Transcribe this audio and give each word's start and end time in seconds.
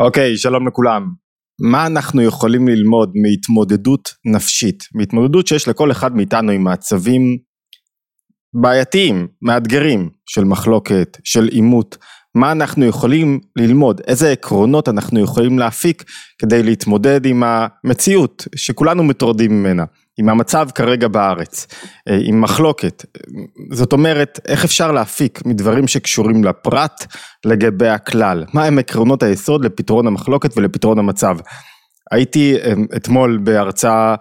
אוקיי, 0.00 0.36
שלום 0.36 0.68
לכולם. 0.68 1.12
מה 1.60 1.86
אנחנו 1.86 2.22
יכולים 2.22 2.68
ללמוד 2.68 3.12
מהתמודדות 3.14 4.14
נפשית? 4.24 4.84
מהתמודדות 4.94 5.46
שיש 5.46 5.68
לכל 5.68 5.90
אחד 5.90 6.16
מאיתנו 6.16 6.52
עם 6.52 6.64
מעצבים 6.64 7.38
בעייתיים, 8.62 9.26
מאתגרים, 9.42 10.10
של 10.26 10.44
מחלוקת, 10.44 11.18
של 11.24 11.48
עימות. 11.48 11.96
מה 12.34 12.52
אנחנו 12.52 12.84
יכולים 12.84 13.40
ללמוד? 13.56 14.00
איזה 14.06 14.32
עקרונות 14.32 14.88
אנחנו 14.88 15.20
יכולים 15.20 15.58
להפיק 15.58 16.04
כדי 16.38 16.62
להתמודד 16.62 17.26
עם 17.26 17.42
המציאות 17.46 18.48
שכולנו 18.56 19.04
מטורדים 19.04 19.50
ממנה? 19.50 19.84
עם 20.18 20.28
המצב 20.28 20.68
כרגע 20.74 21.08
בארץ, 21.08 21.66
אה, 22.08 22.18
עם 22.22 22.40
מחלוקת, 22.40 23.04
זאת 23.70 23.92
אומרת 23.92 24.40
איך 24.48 24.64
אפשר 24.64 24.92
להפיק 24.92 25.42
מדברים 25.46 25.88
שקשורים 25.88 26.44
לפרט 26.44 27.06
לגבי 27.44 27.88
הכלל, 27.88 28.44
מה 28.52 28.64
הם 28.64 28.78
עקרונות 28.78 29.22
היסוד 29.22 29.64
לפתרון 29.64 30.06
המחלוקת 30.06 30.56
ולפתרון 30.56 30.98
המצב. 30.98 31.36
הייתי 32.10 32.56
אה, 32.56 32.72
אתמול 32.96 33.40
בהרצאה 33.42 34.14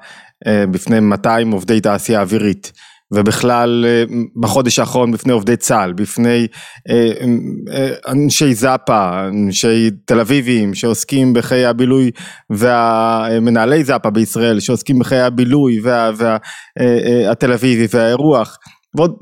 אה, 0.47 0.65
בפני 0.71 0.99
200 0.99 1.51
עובדי 1.51 1.81
תעשייה 1.81 2.21
אווירית 2.21 2.71
ובכלל 3.13 3.85
אה, 3.87 4.03
בחודש 4.35 4.79
האחרון 4.79 5.11
בפני 5.11 5.33
עובדי 5.33 5.57
צה"ל, 5.57 5.93
בפני 5.93 6.47
אה, 6.89 7.11
אה, 7.73 7.89
אנשי 8.07 8.53
זאפה, 8.53 9.27
אנשי 9.27 9.89
תל 10.05 10.19
אביבים 10.19 10.73
שעוסקים 10.73 11.33
בחיי 11.33 11.65
הבילוי 11.65 12.11
והמנהלי 12.49 13.83
זאפה 13.83 14.09
בישראל 14.09 14.59
שעוסקים 14.59 14.99
בחיי 14.99 15.21
הבילוי 15.21 15.79
והתל 15.83 17.49
וה, 17.49 17.55
אביבי 17.55 17.87
והאירוח 17.97 18.57
ועוד 18.95 19.17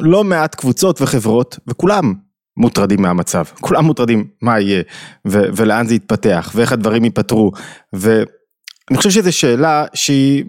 לא 0.00 0.24
מעט 0.24 0.54
קבוצות 0.54 1.02
וחברות 1.02 1.58
וכולם 1.66 2.14
מוטרדים 2.56 3.02
מהמצב, 3.02 3.44
כולם 3.60 3.84
מוטרדים 3.84 4.26
מה 4.42 4.60
יהיה 4.60 4.82
ו- 5.28 5.46
ולאן 5.56 5.86
זה 5.86 5.94
יתפתח 5.94 6.52
ואיך 6.54 6.72
הדברים 6.72 7.04
ייפתרו 7.04 7.52
ואני 7.92 8.96
חושב 8.96 9.10
שזו 9.10 9.32
שאלה 9.32 9.84
שהיא 9.94 10.44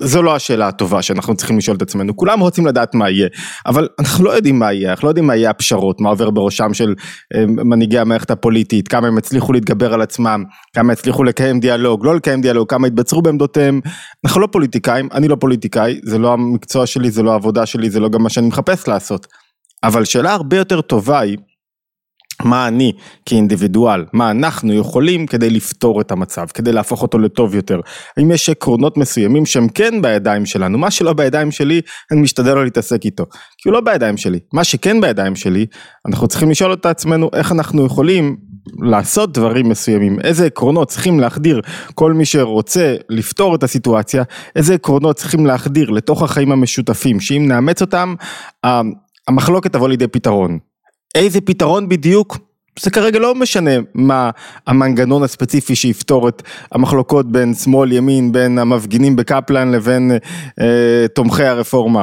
זו 0.00 0.22
לא 0.22 0.36
השאלה 0.36 0.68
הטובה 0.68 1.02
שאנחנו 1.02 1.34
צריכים 1.34 1.58
לשאול 1.58 1.76
את 1.76 1.82
עצמנו, 1.82 2.16
כולם 2.16 2.40
רוצים 2.40 2.66
לדעת 2.66 2.94
מה 2.94 3.10
יהיה, 3.10 3.28
אבל 3.66 3.88
אנחנו 3.98 4.24
לא 4.24 4.30
יודעים 4.30 4.58
מה 4.58 4.72
יהיה, 4.72 4.90
אנחנו 4.90 5.06
לא 5.06 5.10
יודעים 5.10 5.26
מה 5.26 5.36
יהיה 5.36 5.50
הפשרות, 5.50 6.00
מה 6.00 6.08
עובר 6.08 6.30
בראשם 6.30 6.74
של 6.74 6.94
אה, 7.34 7.46
מנהיגי 7.46 7.98
המערכת 7.98 8.30
הפוליטית, 8.30 8.88
כמה 8.88 9.06
הם 9.06 9.18
הצליחו 9.18 9.52
להתגבר 9.52 9.94
על 9.94 10.02
עצמם, 10.02 10.44
כמה 10.74 10.92
הצליחו 10.92 11.24
לקיים 11.24 11.60
דיאלוג, 11.60 12.04
לא 12.06 12.16
לקיים 12.16 12.40
דיאלוג, 12.40 12.70
כמה 12.70 12.86
התבצרו 12.86 13.22
בעמדותיהם, 13.22 13.80
אנחנו 14.24 14.40
לא 14.40 14.48
פוליטיקאים, 14.52 15.08
אני 15.12 15.28
לא 15.28 15.36
פוליטיקאי, 15.40 16.00
זה 16.04 16.18
לא 16.18 16.32
המקצוע 16.32 16.86
שלי, 16.86 17.10
זה 17.10 17.22
לא 17.22 17.32
העבודה 17.32 17.66
שלי, 17.66 17.90
זה 17.90 18.00
לא 18.00 18.08
גם 18.08 18.22
מה 18.22 18.28
שאני 18.28 18.48
מחפש 18.48 18.88
לעשות, 18.88 19.26
אבל 19.82 20.04
שאלה 20.04 20.32
הרבה 20.32 20.56
יותר 20.56 20.80
טובה 20.80 21.20
היא, 21.20 21.36
מה 22.44 22.68
אני 22.68 22.92
כאינדיבידואל, 23.26 24.04
מה 24.12 24.30
אנחנו 24.30 24.72
יכולים 24.72 25.26
כדי 25.26 25.50
לפתור 25.50 26.00
את 26.00 26.10
המצב, 26.10 26.46
כדי 26.54 26.72
להפוך 26.72 27.02
אותו 27.02 27.18
לטוב 27.18 27.54
יותר. 27.54 27.80
האם 28.16 28.30
יש 28.30 28.50
עקרונות 28.50 28.96
מסוימים 28.96 29.46
שהם 29.46 29.68
כן 29.68 30.02
בידיים 30.02 30.46
שלנו, 30.46 30.78
מה 30.78 30.90
שלא 30.90 31.12
בידיים 31.12 31.50
שלי, 31.50 31.80
אני 32.12 32.20
משתדל 32.20 32.54
לא 32.54 32.64
להתעסק 32.64 33.04
איתו, 33.04 33.24
כי 33.58 33.68
הוא 33.68 33.72
לא 33.72 33.80
בידיים 33.80 34.16
שלי. 34.16 34.38
מה 34.52 34.64
שכן 34.64 35.00
בידיים 35.00 35.36
שלי, 35.36 35.66
אנחנו 36.08 36.28
צריכים 36.28 36.50
לשאול 36.50 36.72
את 36.72 36.86
עצמנו 36.86 37.30
איך 37.32 37.52
אנחנו 37.52 37.86
יכולים 37.86 38.36
לעשות 38.82 39.32
דברים 39.32 39.68
מסוימים, 39.68 40.18
איזה 40.20 40.46
עקרונות 40.46 40.88
צריכים 40.88 41.20
להחדיר 41.20 41.60
כל 41.94 42.12
מי 42.12 42.24
שרוצה 42.24 42.94
לפתור 43.08 43.54
את 43.54 43.62
הסיטואציה, 43.62 44.22
איזה 44.56 44.74
עקרונות 44.74 45.16
צריכים 45.16 45.46
להחדיר 45.46 45.90
לתוך 45.90 46.22
החיים 46.22 46.52
המשותפים, 46.52 47.20
שאם 47.20 47.48
נאמץ 47.48 47.80
אותם, 47.80 48.14
המחלוקת 49.28 49.72
תבוא 49.72 49.88
לידי 49.88 50.06
פתרון. 50.06 50.58
איזה 51.14 51.40
פתרון 51.40 51.88
בדיוק, 51.88 52.38
זה 52.80 52.90
כרגע 52.90 53.18
לא 53.18 53.34
משנה 53.34 53.70
מה 53.94 54.30
המנגנון 54.66 55.22
הספציפי 55.22 55.74
שיפתור 55.74 56.28
את 56.28 56.42
המחלוקות 56.72 57.32
בין 57.32 57.54
שמאל 57.54 57.92
ימין, 57.92 58.32
בין 58.32 58.58
המפגינים 58.58 59.16
בקפלן 59.16 59.72
לבין 59.72 60.12
אה, 60.60 61.06
תומכי 61.14 61.44
הרפורמה. 61.44 62.02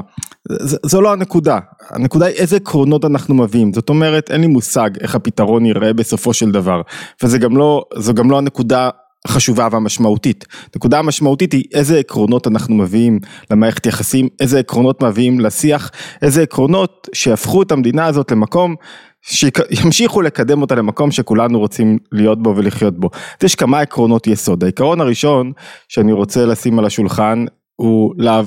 ז, 0.52 0.76
זו 0.86 1.02
לא 1.02 1.14
הנקודה, 1.14 1.60
הנקודה 1.90 2.26
היא 2.26 2.36
איזה 2.36 2.56
עקרונות 2.56 3.06
אנחנו 3.06 3.36
מביאים, 3.36 3.74
זאת 3.74 3.90
אומרת 3.90 4.32
אין 4.32 4.42
לי 4.42 4.48
מושג 4.48 4.90
איך 5.02 5.16
הפתרון 5.16 5.66
ייראה 5.66 5.94
בסופו 5.94 6.34
של 6.34 6.52
דבר, 6.52 6.82
וזו 7.24 7.40
גם 7.40 7.58
לא, 7.58 7.86
גם 8.14 8.32
לא 8.32 8.38
הנקודה 8.38 8.90
החשובה 9.26 9.68
והמשמעותית. 9.72 10.46
נקודה 10.76 11.00
המשמעותית 11.00 11.54
היא 11.54 11.64
איזה 11.74 12.00
עקרונות 12.00 12.48
אנחנו 12.48 12.76
מביאים 12.76 13.20
למערכת 13.52 13.86
יחסים, 13.86 14.28
איזה 14.40 14.60
עקרונות 14.60 15.04
מביאים 15.04 15.40
לשיח, 15.40 15.92
איזה 16.22 16.42
עקרונות 16.42 17.08
שיהפכו 17.14 17.62
את 17.62 17.72
המדינה 17.72 18.06
הזאת 18.06 18.32
למקום 18.32 18.76
שימשיכו 19.22 20.22
לקדם 20.28 20.62
אותה 20.62 20.76
למקום 20.76 21.12
שכולנו 21.12 21.60
רוצים 21.60 21.98
להיות 22.12 22.44
בו 22.44 22.54
ולחיות 22.56 23.00
בו. 23.00 23.10
יש 23.44 23.56
כמה 23.56 23.80
עקרונות 23.80 24.28
יסוד. 24.28 24.64
העיקרון 24.64 25.02
הראשון 25.02 25.52
שאני 25.90 26.12
רוצה 26.12 26.46
לשים 26.46 26.80
על 26.80 26.86
השולחן 26.86 27.46
הוא 27.76 28.14
לה... 28.18 28.42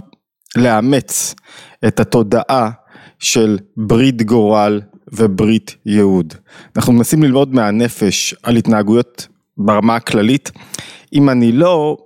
לאמץ 0.57 1.35
את 1.89 2.01
התודעה 2.01 2.71
של 3.19 3.59
ברית 3.77 4.23
גורל 4.23 4.81
וברית 5.13 5.77
ייעוד. 5.87 6.35
אנחנו 6.77 6.93
מנסים 6.93 7.23
ללמוד 7.23 7.55
מהנפש 7.55 8.35
על 8.43 8.57
התנהגויות 8.57 9.29
ברמה 9.59 9.97
הכללית, 9.97 10.51
אם 11.13 11.31
אני 11.31 11.53
לא, 11.53 11.97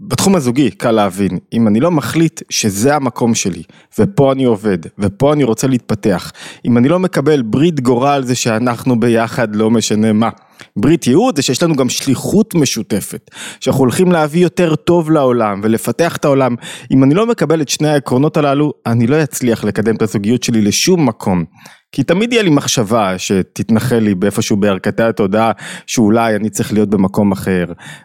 בתחום 0.00 0.36
הזוגי 0.36 0.70
קל 0.70 0.90
להבין, 0.90 1.38
אם 1.52 1.68
אני 1.68 1.80
לא 1.80 1.90
מחליט 1.90 2.42
שזה 2.50 2.96
המקום 2.96 3.34
שלי, 3.34 3.62
ופה 3.98 4.32
אני 4.32 4.44
עובד, 4.44 4.78
ופה 4.98 5.32
אני 5.32 5.44
רוצה 5.44 5.66
להתפתח, 5.66 6.32
אם 6.64 6.78
אני 6.78 6.88
לא 6.88 6.98
מקבל 6.98 7.42
ברית 7.42 7.80
גורל 7.80 8.22
זה 8.24 8.34
שאנחנו 8.34 9.00
ביחד 9.00 9.56
לא 9.56 9.70
משנה 9.70 10.12
מה. 10.12 10.30
ברית 10.76 11.06
ייעוד 11.06 11.36
זה 11.36 11.42
שיש 11.42 11.62
לנו 11.62 11.76
גם 11.76 11.88
שליחות 11.88 12.54
משותפת, 12.54 13.30
שאנחנו 13.60 13.80
הולכים 13.80 14.12
להביא 14.12 14.42
יותר 14.42 14.74
טוב 14.74 15.10
לעולם 15.10 15.60
ולפתח 15.62 16.16
את 16.16 16.24
העולם. 16.24 16.54
אם 16.90 17.04
אני 17.04 17.14
לא 17.14 17.26
מקבל 17.26 17.60
את 17.60 17.68
שני 17.68 17.88
העקרונות 17.88 18.36
הללו, 18.36 18.72
אני 18.86 19.06
לא 19.06 19.22
אצליח 19.22 19.64
לקדם 19.64 19.96
את 19.96 20.02
הזוגיות 20.02 20.42
שלי 20.42 20.62
לשום 20.62 21.08
מקום. 21.08 21.44
כי 21.92 22.02
תמיד 22.02 22.32
יהיה 22.32 22.42
לי 22.42 22.50
מחשבה 22.50 23.18
שתתנחל 23.18 23.98
לי 23.98 24.14
באיפשהו 24.14 24.56
בערכתי 24.56 25.02
התודעה 25.02 25.52
שאולי 25.86 26.36
אני 26.36 26.50
צריך 26.50 26.72
להיות 26.72 26.88
במקום 26.88 27.32
אחר 27.32 27.64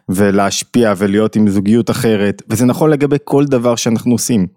ולהשפיע 0.09 0.93
ולהיות 0.97 1.35
עם 1.35 1.49
זוגיות 1.49 1.89
אחרת 1.89 2.41
וזה 2.49 2.65
נכון 2.65 2.89
לגבי 2.89 3.17
כל 3.23 3.45
דבר 3.45 3.75
שאנחנו 3.75 4.11
עושים. 4.11 4.47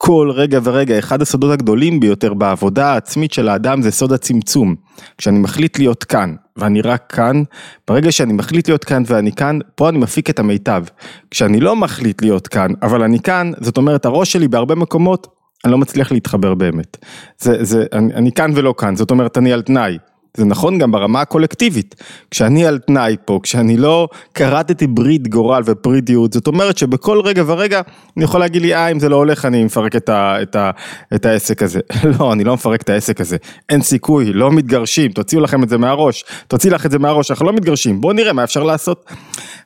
כל 0.00 0.30
רגע 0.34 0.58
ורגע, 0.62 0.98
אחד 0.98 1.22
הסודות 1.22 1.52
הגדולים 1.52 2.00
ביותר 2.00 2.34
בעבודה 2.34 2.92
העצמית 2.92 3.32
של 3.32 3.48
האדם 3.48 3.82
זה 3.82 3.90
סוד 3.90 4.12
הצמצום. 4.12 4.74
כשאני 5.18 5.38
מחליט 5.38 5.78
להיות 5.78 6.04
כאן, 6.04 6.34
ואני 6.56 6.80
רק 6.80 7.12
כאן, 7.14 7.42
ברגע 7.88 8.12
שאני 8.12 8.32
מחליט 8.32 8.68
להיות 8.68 8.84
כאן 8.84 9.02
ואני 9.06 9.32
כאן, 9.32 9.58
פה 9.74 9.88
אני 9.88 9.98
מפיק 9.98 10.30
את 10.30 10.38
המיטב. 10.38 10.84
כשאני 11.30 11.60
לא 11.60 11.76
מחליט 11.76 12.22
להיות 12.22 12.48
כאן, 12.48 12.70
אבל 12.82 13.02
אני 13.02 13.20
כאן, 13.20 13.52
זאת 13.60 13.76
אומרת 13.76 14.04
הראש 14.04 14.32
שלי 14.32 14.48
בהרבה 14.48 14.74
מקומות 14.74 15.37
אני 15.64 15.72
לא 15.72 15.78
מצליח 15.78 16.12
להתחבר 16.12 16.54
באמת. 16.54 16.96
זה, 17.38 17.64
זה, 17.64 17.84
אני, 17.92 18.14
אני 18.14 18.32
כאן 18.32 18.52
ולא 18.54 18.74
כאן, 18.78 18.96
זאת 18.96 19.10
אומרת 19.10 19.38
אני 19.38 19.52
על 19.52 19.62
תנאי. 19.62 19.98
זה 20.36 20.44
נכון 20.44 20.78
גם 20.78 20.90
ברמה 20.90 21.20
הקולקטיבית. 21.20 21.94
כשאני 22.30 22.66
על 22.66 22.78
תנאי 22.78 23.16
פה, 23.24 23.40
כשאני 23.42 23.76
לא 23.76 24.08
כרתתי 24.34 24.86
ברית 24.86 25.28
גורל 25.28 25.62
וברית 25.66 26.10
ייעוד, 26.10 26.34
זאת 26.34 26.46
אומרת 26.46 26.78
שבכל 26.78 27.20
רגע 27.20 27.42
ורגע 27.46 27.80
אני 28.16 28.24
יכול 28.24 28.40
להגיד 28.40 28.62
לי, 28.62 28.74
אה, 28.74 28.88
אם 28.88 29.00
זה 29.00 29.08
לא 29.08 29.16
הולך 29.16 29.44
אני 29.44 29.64
מפרק 29.64 29.96
את, 29.96 30.08
ה, 30.08 30.42
את, 30.42 30.56
ה, 30.56 30.70
את 31.14 31.26
העסק 31.26 31.62
הזה. 31.62 31.80
לא, 32.18 32.32
אני 32.32 32.44
לא 32.44 32.54
מפרק 32.54 32.82
את 32.82 32.88
העסק 32.88 33.20
הזה. 33.20 33.36
אין 33.68 33.82
סיכוי, 33.82 34.32
לא 34.32 34.52
מתגרשים, 34.52 35.12
תוציאו 35.12 35.40
לכם 35.40 35.62
את 35.62 35.68
זה 35.68 35.78
מהראש. 35.78 36.24
תוציא 36.48 36.70
לך 36.70 36.86
את 36.86 36.90
זה 36.90 36.98
מהראש, 36.98 37.30
אנחנו 37.30 37.46
לא 37.46 37.52
מתגרשים, 37.52 38.00
בואו 38.00 38.12
נראה 38.12 38.32
מה 38.32 38.44
אפשר 38.44 38.62
לעשות. 38.62 39.04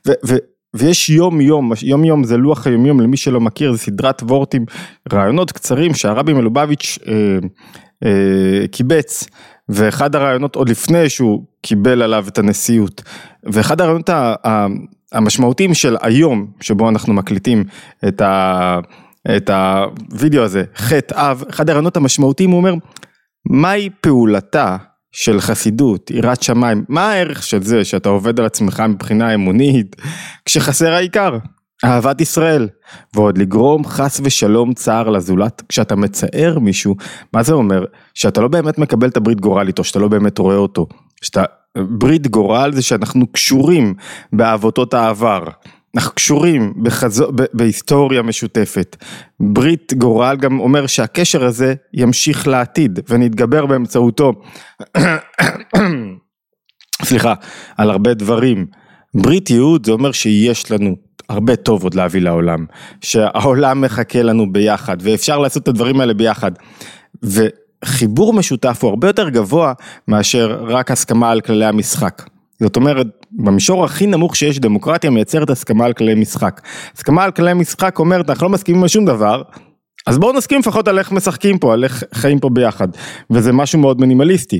ו, 0.07 0.11
ו, 0.27 0.35
ויש 0.73 1.09
יום 1.09 1.41
יום, 1.41 1.71
יום 1.81 2.03
יום 2.05 2.23
זה 2.23 2.37
לוח 2.37 2.67
היום 2.67 2.85
יום 2.85 2.99
למי 2.99 3.17
שלא 3.17 3.39
מכיר, 3.39 3.71
זה 3.71 3.77
סדרת 3.77 4.23
וורטים, 4.23 4.65
רעיונות 5.13 5.51
קצרים 5.51 5.93
שהרבי 5.93 6.33
מלובביץ' 6.33 6.99
אה, 7.07 7.13
אה, 8.05 8.67
קיבץ, 8.67 9.27
ואחד 9.69 10.15
הרעיונות 10.15 10.55
עוד 10.55 10.69
לפני 10.69 11.09
שהוא 11.09 11.45
קיבל 11.61 12.01
עליו 12.01 12.25
את 12.27 12.37
הנשיאות, 12.37 13.01
ואחד 13.43 13.81
הרעיונות 13.81 14.09
המשמעותיים 15.11 15.73
של 15.73 15.95
היום, 16.01 16.47
שבו 16.61 16.89
אנחנו 16.89 17.13
מקליטים 17.13 17.63
את, 18.07 18.21
ה, 18.21 18.79
את 19.35 19.49
הוידאו 20.11 20.43
הזה, 20.43 20.63
חטא 20.75 21.13
אב, 21.17 21.43
אחד 21.49 21.69
הרעיונות 21.69 21.97
המשמעותיים 21.97 22.49
הוא 22.49 22.57
אומר, 22.57 22.73
מהי 23.49 23.89
פעולתה 24.01 24.77
של 25.13 25.41
חסידות, 25.41 26.11
יראת 26.11 26.43
שמיים, 26.43 26.83
מה 26.89 27.11
הערך 27.11 27.43
של 27.43 27.63
זה 27.63 27.85
שאתה 27.85 28.09
עובד 28.09 28.39
על 28.39 28.45
עצמך 28.45 28.83
מבחינה 28.89 29.33
אמונית, 29.33 29.95
כשחסר 30.45 30.93
העיקר, 30.93 31.37
אהבת 31.85 32.21
ישראל, 32.21 32.69
ועוד 33.15 33.37
לגרום 33.37 33.85
חס 33.85 34.21
ושלום 34.23 34.73
צער 34.73 35.09
לזולת, 35.09 35.61
כשאתה 35.69 35.95
מצער 35.95 36.59
מישהו, 36.59 36.95
מה 37.33 37.43
זה 37.43 37.53
אומר? 37.53 37.85
שאתה 38.13 38.41
לא 38.41 38.47
באמת 38.47 38.77
מקבל 38.77 39.07
את 39.07 39.17
הברית 39.17 39.41
גורל 39.41 39.67
איתו, 39.67 39.83
שאתה 39.83 39.99
לא 39.99 40.07
באמת 40.07 40.37
רואה 40.37 40.55
אותו, 40.55 40.87
שאתה, 41.21 41.43
ברית 41.77 42.27
גורל 42.27 42.71
זה 42.73 42.81
שאנחנו 42.81 43.27
קשורים 43.27 43.93
בעבותות 44.33 44.93
העבר, 44.93 45.43
אנחנו 45.95 46.11
קשורים 46.11 46.73
בחזו, 46.83 47.31
ב, 47.31 47.43
בהיסטוריה 47.53 48.21
משותפת. 48.21 48.95
ברית 49.39 49.93
גורל 49.93 50.35
גם 50.35 50.59
אומר 50.59 50.87
שהקשר 50.87 51.45
הזה 51.45 51.73
ימשיך 51.93 52.47
לעתיד 52.47 52.99
ונתגבר 53.09 53.65
באמצעותו, 53.65 54.33
סליחה, 57.03 57.33
על 57.77 57.89
הרבה 57.89 58.13
דברים. 58.13 58.65
ברית 59.15 59.49
ייעוד 59.49 59.85
זה 59.85 59.91
אומר 59.91 60.11
שיש 60.11 60.71
לנו 60.71 60.95
הרבה 61.29 61.55
טוב 61.55 61.83
עוד 61.83 61.93
להביא 61.93 62.21
לעולם, 62.21 62.65
שהעולם 63.01 63.81
מחכה 63.81 64.21
לנו 64.21 64.53
ביחד 64.53 64.97
ואפשר 65.01 65.39
לעשות 65.39 65.63
את 65.63 65.67
הדברים 65.67 65.99
האלה 65.99 66.13
ביחד. 66.13 66.51
וחיבור 67.23 68.33
משותף 68.33 68.79
הוא 68.81 68.89
הרבה 68.89 69.07
יותר 69.07 69.29
גבוה 69.29 69.73
מאשר 70.07 70.63
רק 70.67 70.91
הסכמה 70.91 71.31
על 71.31 71.41
כללי 71.41 71.65
המשחק. 71.65 72.32
זאת 72.63 72.75
אומרת, 72.75 73.07
במישור 73.31 73.85
הכי 73.85 74.07
נמוך 74.07 74.35
שיש 74.35 74.59
דמוקרטיה 74.59 75.09
מייצרת 75.09 75.49
הסכמה 75.49 75.85
על 75.85 75.93
כללי 75.93 76.15
משחק. 76.15 76.61
הסכמה 76.95 77.23
על 77.23 77.31
כללי 77.31 77.53
משחק 77.53 77.99
אומרת 77.99 78.29
אנחנו 78.29 78.47
לא 78.47 78.53
מסכימים 78.53 78.83
על 78.83 78.87
שום 78.87 79.05
דבר, 79.05 79.41
אז 80.07 80.17
בואו 80.17 80.33
נסכים 80.33 80.59
לפחות 80.59 80.87
על 80.87 80.99
איך 80.99 81.11
משחקים 81.11 81.57
פה, 81.57 81.73
על 81.73 81.83
איך 81.83 82.03
חיים 82.13 82.39
פה 82.39 82.49
ביחד. 82.49 82.87
וזה 83.31 83.53
משהו 83.53 83.79
מאוד 83.79 84.01
מינימליסטי. 84.01 84.59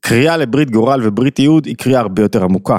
קריאה 0.00 0.36
לברית 0.36 0.70
גורל 0.70 1.00
וברית 1.04 1.38
ייעוד 1.38 1.66
היא 1.66 1.76
קריאה 1.76 2.00
הרבה 2.00 2.22
יותר 2.22 2.44
עמוקה. 2.44 2.78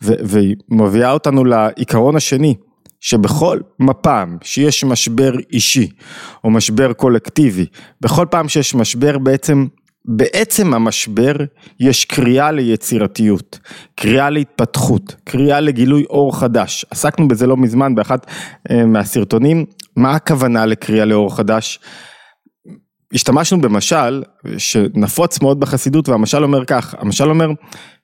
והיא 0.00 0.56
מביאה 0.70 1.12
אותנו 1.12 1.44
לעיקרון 1.44 2.16
השני, 2.16 2.54
שבכל 3.00 3.58
פעם 4.02 4.36
שיש 4.42 4.84
משבר 4.84 5.32
אישי 5.52 5.88
או 6.44 6.50
משבר 6.50 6.92
קולקטיבי, 6.92 7.66
בכל 8.00 8.26
פעם 8.30 8.48
שיש 8.48 8.74
משבר 8.74 9.18
בעצם 9.18 9.66
בעצם 10.08 10.74
המשבר 10.74 11.34
יש 11.80 12.04
קריאה 12.04 12.50
ליצירתיות, 12.50 13.58
קריאה 13.94 14.30
להתפתחות, 14.30 15.16
קריאה 15.24 15.60
לגילוי 15.60 16.04
אור 16.10 16.38
חדש. 16.38 16.86
עסקנו 16.90 17.28
בזה 17.28 17.46
לא 17.46 17.56
מזמן 17.56 17.94
באחת 17.94 18.26
אה, 18.70 18.86
מהסרטונים, 18.86 19.64
מה 19.96 20.14
הכוונה 20.14 20.66
לקריאה 20.66 21.04
לאור 21.04 21.36
חדש? 21.36 21.80
השתמשנו 23.14 23.60
במשל 23.60 24.22
שנפוץ 24.58 25.42
מאוד 25.42 25.60
בחסידות 25.60 26.08
והמשל 26.08 26.42
אומר 26.42 26.64
כך, 26.64 26.94
המשל 26.98 27.30
אומר 27.30 27.50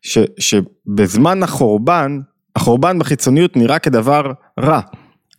ש, 0.03 0.19
שבזמן 0.39 1.43
החורבן, 1.43 2.21
החורבן 2.57 2.99
בחיצוניות 2.99 3.57
נראה 3.57 3.79
כדבר 3.79 4.33
רע. 4.61 4.81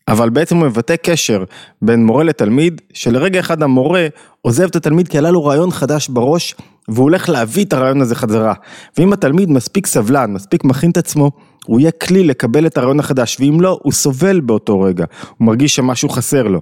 אבל 0.08 0.30
בעצם 0.30 0.58
הוא 0.58 0.66
מבטא 0.66 0.96
קשר 0.96 1.44
בין 1.82 2.06
מורה 2.06 2.24
לתלמיד, 2.24 2.82
שלרגע 2.94 3.40
אחד 3.40 3.64
המורה 3.64 4.08
עוזב 4.42 4.64
את 4.64 4.76
התלמיד 4.76 5.08
כי 5.08 5.18
עלה 5.18 5.32
לו 5.32 5.46
רעיון 5.46 5.72
חדש 5.72 6.10
בראש, 6.10 6.56
והוא 6.88 7.04
הולך 7.04 7.30
להביא 7.30 7.66
את 7.66 7.74
הרעיון 7.74 8.02
הזה 8.02 8.16
חזרה. 8.16 8.54
ואם 8.98 9.14
התלמיד 9.14 9.50
מספיק 9.50 9.88
סבלן, 9.88 10.34
מספיק 10.34 10.64
מכין 10.64 10.92
את 10.92 10.98
עצמו, 10.98 11.32
הוא 11.66 11.80
יהיה 11.80 11.92
כלי 11.92 12.24
לקבל 12.24 12.68
את 12.68 12.78
הרעיון 12.78 13.00
החדש, 13.00 13.38
ואם 13.40 13.62
לא, 13.62 13.80
הוא 13.84 13.94
סובל 13.94 14.40
באותו 14.40 14.82
רגע, 14.82 15.06
הוא 15.38 15.46
מרגיש 15.46 15.76
שמשהו 15.76 16.10
חסר 16.10 16.44
לו. 16.44 16.62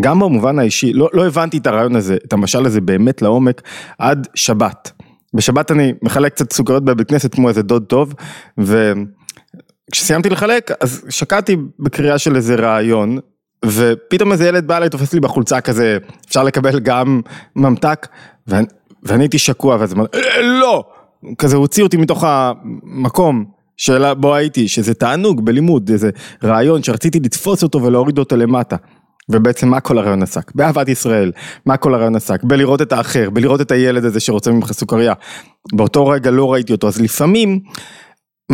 גם 0.00 0.20
במובן 0.20 0.58
האישי, 0.58 0.92
לא, 0.92 1.08
לא 1.12 1.26
הבנתי 1.26 1.58
את 1.58 1.66
הרעיון 1.66 1.96
הזה, 1.96 2.16
את 2.26 2.32
המשל 2.32 2.66
הזה 2.66 2.80
באמת 2.80 3.22
לעומק, 3.22 3.62
עד 3.98 4.28
שבת. 4.34 4.92
בשבת 5.34 5.70
אני 5.70 5.92
מחלק 6.02 6.32
קצת 6.32 6.52
סוכריות 6.52 6.84
בבית 6.84 7.08
כנסת 7.08 7.34
כמו 7.34 7.48
איזה 7.48 7.62
דוד 7.62 7.84
טוב, 7.84 8.14
ו... 8.60 8.92
כשסיימתי 9.92 10.30
לחלק 10.30 10.70
אז 10.80 11.04
שקעתי 11.08 11.56
בקריאה 11.78 12.18
של 12.18 12.36
איזה 12.36 12.54
רעיון 12.54 13.18
ופתאום 13.64 14.32
איזה 14.32 14.48
ילד 14.48 14.66
בא 14.66 14.76
אליי 14.76 14.88
תופס 14.88 15.12
לי 15.12 15.20
בחולצה 15.20 15.60
כזה 15.60 15.98
אפשר 16.28 16.44
לקבל 16.44 16.80
גם 16.80 17.20
ממתק 17.56 18.06
ואני, 18.46 18.66
הייתי 19.08 19.38
שקוע 19.38 19.76
ואז 19.80 19.92
אמרתי 19.92 20.18
אה, 20.18 20.42
לא 20.42 20.84
כזה 21.38 21.56
הוציא 21.56 21.82
אותי 21.82 21.96
מתוך 21.96 22.24
המקום 22.26 23.44
שאלה 23.76 24.14
בו 24.14 24.34
הייתי 24.34 24.68
שזה 24.68 24.94
תענוג 24.94 25.44
בלימוד 25.44 25.90
איזה 25.90 26.10
רעיון 26.44 26.82
שרציתי 26.82 27.20
לתפוס 27.20 27.62
אותו 27.62 27.82
ולהוריד 27.82 28.18
אותו 28.18 28.36
למטה. 28.36 28.76
ובעצם 29.28 29.68
מה 29.68 29.80
כל 29.80 29.98
הרעיון 29.98 30.22
עסק? 30.22 30.52
באהבת 30.54 30.88
ישראל, 30.88 31.32
מה 31.66 31.76
כל 31.76 31.94
הרעיון 31.94 32.16
עסק? 32.16 32.42
בלראות 32.42 32.82
את 32.82 32.92
האחר, 32.92 33.30
בלראות 33.30 33.60
את 33.60 33.70
הילד 33.70 34.04
הזה 34.04 34.20
שרוצה 34.20 34.50
ממך 34.50 34.72
סוכריה. 34.72 35.12
באותו 35.72 36.06
רגע 36.06 36.30
לא 36.30 36.52
ראיתי 36.52 36.72
אותו, 36.72 36.88
אז 36.88 37.00
לפעמים 37.00 37.60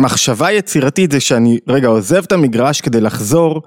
מחשבה 0.01 0.51
יצירתית 0.51 1.11
זה 1.11 1.19
שאני 1.19 1.59
רגע 1.67 1.87
עוזב 1.87 2.23
את 2.23 2.31
המגרש 2.31 2.81
כדי 2.81 3.01
לחזור, 3.01 3.61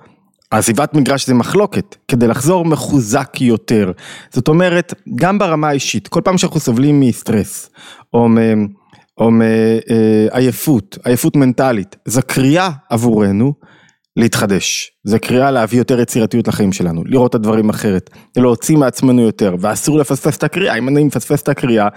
עזיבת 0.51 0.95
מגרש 0.95 1.27
זה 1.27 1.35
מחלוקת, 1.35 1.97
כדי 2.09 2.27
לחזור 2.27 2.65
מחוזק 2.65 3.41
יותר. 3.41 3.93
זאת 4.31 4.49
אומרת, 4.49 4.95
גם 5.15 5.39
ברמה 5.39 5.69
האישית, 5.69 6.09
כל 6.09 6.21
פעם 6.25 6.39
שאנחנו 6.39 6.61
סובלים 6.61 7.01
מסטרס, 7.01 7.71
או 8.15 8.29
מ... 8.29 8.39
או 9.19 9.31
מעייפות, 9.31 10.99
עייפות 11.05 11.37
מנטלית, 11.37 11.97
זו 12.05 12.21
קריאה 12.27 12.71
עבורנו 12.91 13.55
להתחדש, 14.17 14.93
זו 15.05 15.17
קריאה 15.23 15.51
להביא 15.51 15.79
יותר 15.79 16.01
יצירתיות 16.01 16.49
לחיים 16.49 16.73
שלנו, 16.73 17.03
לראות 17.07 17.31
את 17.31 17.35
הדברים 17.35 17.71
אחרת, 17.71 18.11
להוציא 18.37 18.77
מעצמנו 18.77 19.23
יותר, 19.23 19.57
ואסור 19.61 19.99
לפספס 19.99 20.37
את 20.37 20.43
הקריאה, 20.43 20.79
אם 20.79 20.89
אני 20.89 21.05
מפספס 21.05 21.43
את 21.43 21.49
הקריאה, 21.49 21.89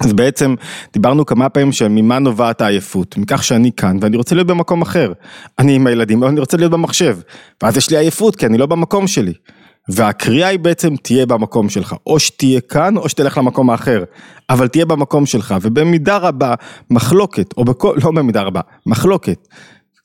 אז 0.00 0.12
בעצם 0.12 0.54
דיברנו 0.92 1.26
כמה 1.26 1.48
פעמים 1.48 1.72
שממה 1.72 2.18
נובעת 2.18 2.60
העייפות, 2.60 3.16
מכך 3.16 3.44
שאני 3.44 3.70
כאן 3.76 3.96
ואני 4.00 4.16
רוצה 4.16 4.34
להיות 4.34 4.46
במקום 4.46 4.82
אחר. 4.82 5.12
אני 5.58 5.74
עם 5.74 5.86
הילדים 5.86 6.18
אבל 6.18 6.28
אני 6.30 6.40
רוצה 6.40 6.56
להיות 6.56 6.72
במחשב, 6.72 7.18
ואז 7.62 7.76
יש 7.76 7.90
לי 7.90 7.96
עייפות 7.96 8.36
כי 8.36 8.46
אני 8.46 8.58
לא 8.58 8.66
במקום 8.66 9.06
שלי. 9.06 9.32
והקריאה 9.88 10.48
היא 10.48 10.58
בעצם 10.58 10.96
תהיה 10.96 11.26
במקום 11.26 11.68
שלך, 11.68 11.94
או 12.06 12.18
שתהיה 12.18 12.60
כאן 12.60 12.96
או 12.96 13.08
שתלך 13.08 13.38
למקום 13.38 13.70
האחר, 13.70 14.04
אבל 14.50 14.68
תהיה 14.68 14.84
במקום 14.84 15.26
שלך, 15.26 15.54
ובמידה 15.62 16.16
רבה 16.16 16.54
מחלוקת, 16.90 17.54
או 17.56 17.64
בכל, 17.64 17.96
לא 18.04 18.10
במידה 18.10 18.42
רבה, 18.42 18.60
מחלוקת, 18.86 19.48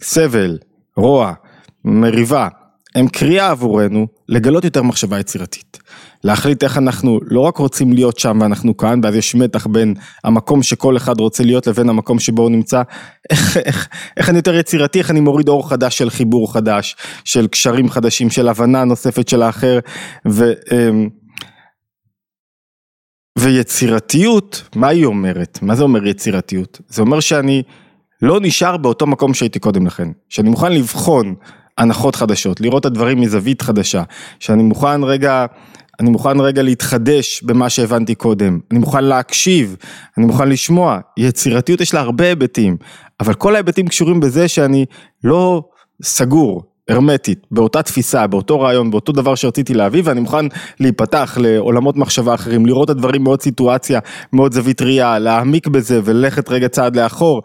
סבל, 0.01 0.57
רוע, 0.97 1.33
מריבה, 1.85 2.47
הם 2.95 3.07
קריאה 3.07 3.49
עבורנו 3.49 4.07
לגלות 4.29 4.63
יותר 4.63 4.83
מחשבה 4.83 5.19
יצירתית. 5.19 5.77
להחליט 6.23 6.63
איך 6.63 6.77
אנחנו 6.77 7.19
לא 7.23 7.39
רק 7.39 7.57
רוצים 7.57 7.93
להיות 7.93 8.19
שם 8.19 8.37
ואנחנו 8.41 8.77
כאן, 8.77 8.99
ואז 9.03 9.15
יש 9.15 9.35
מתח 9.35 9.67
בין 9.67 9.93
המקום 10.23 10.63
שכל 10.63 10.97
אחד 10.97 11.19
רוצה 11.19 11.43
להיות 11.43 11.67
לבין 11.67 11.89
המקום 11.89 12.19
שבו 12.19 12.41
הוא 12.41 12.51
נמצא, 12.51 12.81
איך, 13.29 13.57
איך, 13.57 13.87
איך 14.17 14.29
אני 14.29 14.37
יותר 14.37 14.55
יצירתי, 14.55 14.99
איך 14.99 15.11
אני 15.11 15.19
מוריד 15.19 15.47
אור 15.47 15.69
חדש 15.69 15.97
של 15.97 16.09
חיבור 16.09 16.53
חדש, 16.53 16.95
של 17.25 17.47
קשרים 17.47 17.89
חדשים, 17.89 18.29
של 18.29 18.47
הבנה 18.47 18.83
נוספת 18.83 19.29
של 19.29 19.41
האחר, 19.41 19.79
ו... 20.27 20.51
אמ, 20.71 21.09
ויצירתיות, 23.37 24.63
מה 24.75 24.87
היא 24.87 25.05
אומרת? 25.05 25.59
מה 25.61 25.75
זה 25.75 25.83
אומר 25.83 26.07
יצירתיות? 26.07 26.81
זה 26.87 27.01
אומר 27.01 27.19
שאני 27.19 27.63
לא 28.21 28.39
נשאר 28.41 28.77
באותו 28.77 29.07
מקום 29.07 29.33
שהייתי 29.33 29.59
קודם 29.59 29.87
לכן, 29.87 30.07
שאני 30.29 30.49
מוכן 30.49 30.71
לבחון 30.71 31.35
הנחות 31.77 32.15
חדשות, 32.15 32.61
לראות 32.61 32.81
את 32.81 32.85
הדברים 32.85 33.21
מזווית 33.21 33.61
חדשה, 33.61 34.03
שאני 34.39 34.63
מוכן 34.63 35.03
רגע, 35.03 35.45
אני 35.99 36.09
מוכן 36.09 36.39
רגע 36.39 36.61
להתחדש 36.61 37.43
במה 37.43 37.69
שהבנתי 37.69 38.15
קודם, 38.15 38.59
אני 38.71 38.79
מוכן 38.79 39.03
להקשיב, 39.03 39.75
אני 40.17 40.25
מוכן 40.25 40.49
לשמוע, 40.49 40.99
יצירתיות 41.17 41.81
יש 41.81 41.93
לה 41.93 41.99
הרבה 41.99 42.25
היבטים, 42.25 42.77
אבל 43.19 43.33
כל 43.33 43.55
ההיבטים 43.55 43.87
קשורים 43.87 44.19
בזה 44.19 44.47
שאני 44.47 44.85
לא 45.23 45.63
סגור, 46.03 46.63
הרמטית, 46.89 47.47
באותה 47.51 47.83
תפיסה, 47.83 48.27
באותו 48.27 48.59
רעיון, 48.59 48.91
באותו 48.91 49.11
דבר 49.11 49.35
שרציתי 49.35 49.73
להביא, 49.73 50.01
ואני 50.05 50.19
מוכן 50.19 50.45
להיפתח 50.79 51.37
לעולמות 51.41 51.97
מחשבה 51.97 52.33
אחרים, 52.33 52.65
לראות 52.65 52.89
את 52.89 52.95
הדברים 52.95 53.23
מאוד 53.23 53.41
סיטואציה, 53.41 53.99
מאוד 54.33 54.53
זווית 54.53 54.81
ראייה, 54.81 55.19
להעמיק 55.19 55.67
בזה 55.67 55.99
וללכת 56.03 56.49
רגע 56.49 56.67
צעד 56.67 56.95
לאחור, 56.95 57.41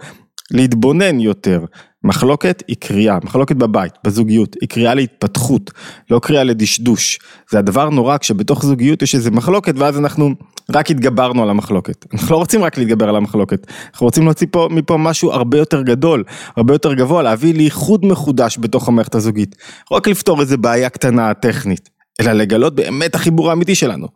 להתבונן 0.50 1.20
יותר. 1.20 1.64
מחלוקת 2.06 2.62
היא 2.68 2.76
קריאה, 2.80 3.18
מחלוקת 3.25 3.56
בבית, 3.56 3.92
בזוגיות, 4.04 4.56
היא 4.60 4.68
קריאה 4.68 4.94
להתפתחות, 4.94 5.70
לא 6.10 6.18
קריאה 6.18 6.44
לדשדוש. 6.44 7.18
זה 7.50 7.58
הדבר 7.58 7.90
נורא 7.90 8.18
כשבתוך 8.18 8.64
זוגיות 8.64 9.02
יש 9.02 9.14
איזה 9.14 9.30
מחלוקת 9.30 9.75
ואז 9.78 9.98
אנחנו 9.98 10.34
רק 10.75 10.90
התגברנו 10.90 11.42
על 11.42 11.50
המחלוקת. 11.50 12.06
אנחנו 12.12 12.32
לא 12.32 12.36
רוצים 12.36 12.64
רק 12.64 12.78
להתגבר 12.78 13.08
על 13.08 13.16
המחלוקת, 13.16 13.66
אנחנו 13.92 14.06
רוצים 14.06 14.25
להוציא 14.25 14.46
פה, 14.50 14.68
מפה 14.70 14.96
משהו 14.96 15.32
הרבה 15.32 15.58
יותר 15.58 15.82
גדול, 15.82 16.25
הרבה 16.56 16.75
יותר 16.75 16.94
גבוה, 16.94 17.22
להביא 17.22 17.54
לאיחוד 17.54 18.06
מחודש 18.06 18.58
בתוך 18.60 18.88
המערכת 18.88 19.14
הזוגית. 19.14 19.56
לא 19.90 19.96
רק 19.96 20.08
לפתור 20.08 20.40
איזה 20.40 20.56
בעיה 20.56 20.88
קטנה 20.88 21.34
טכנית, 21.34 21.90
אלא 22.20 22.32
לגלות 22.32 22.75
באמת 22.75 23.14
החיבור 23.14 23.50
האמיתי 23.50 23.75
שלנו. 23.75 24.06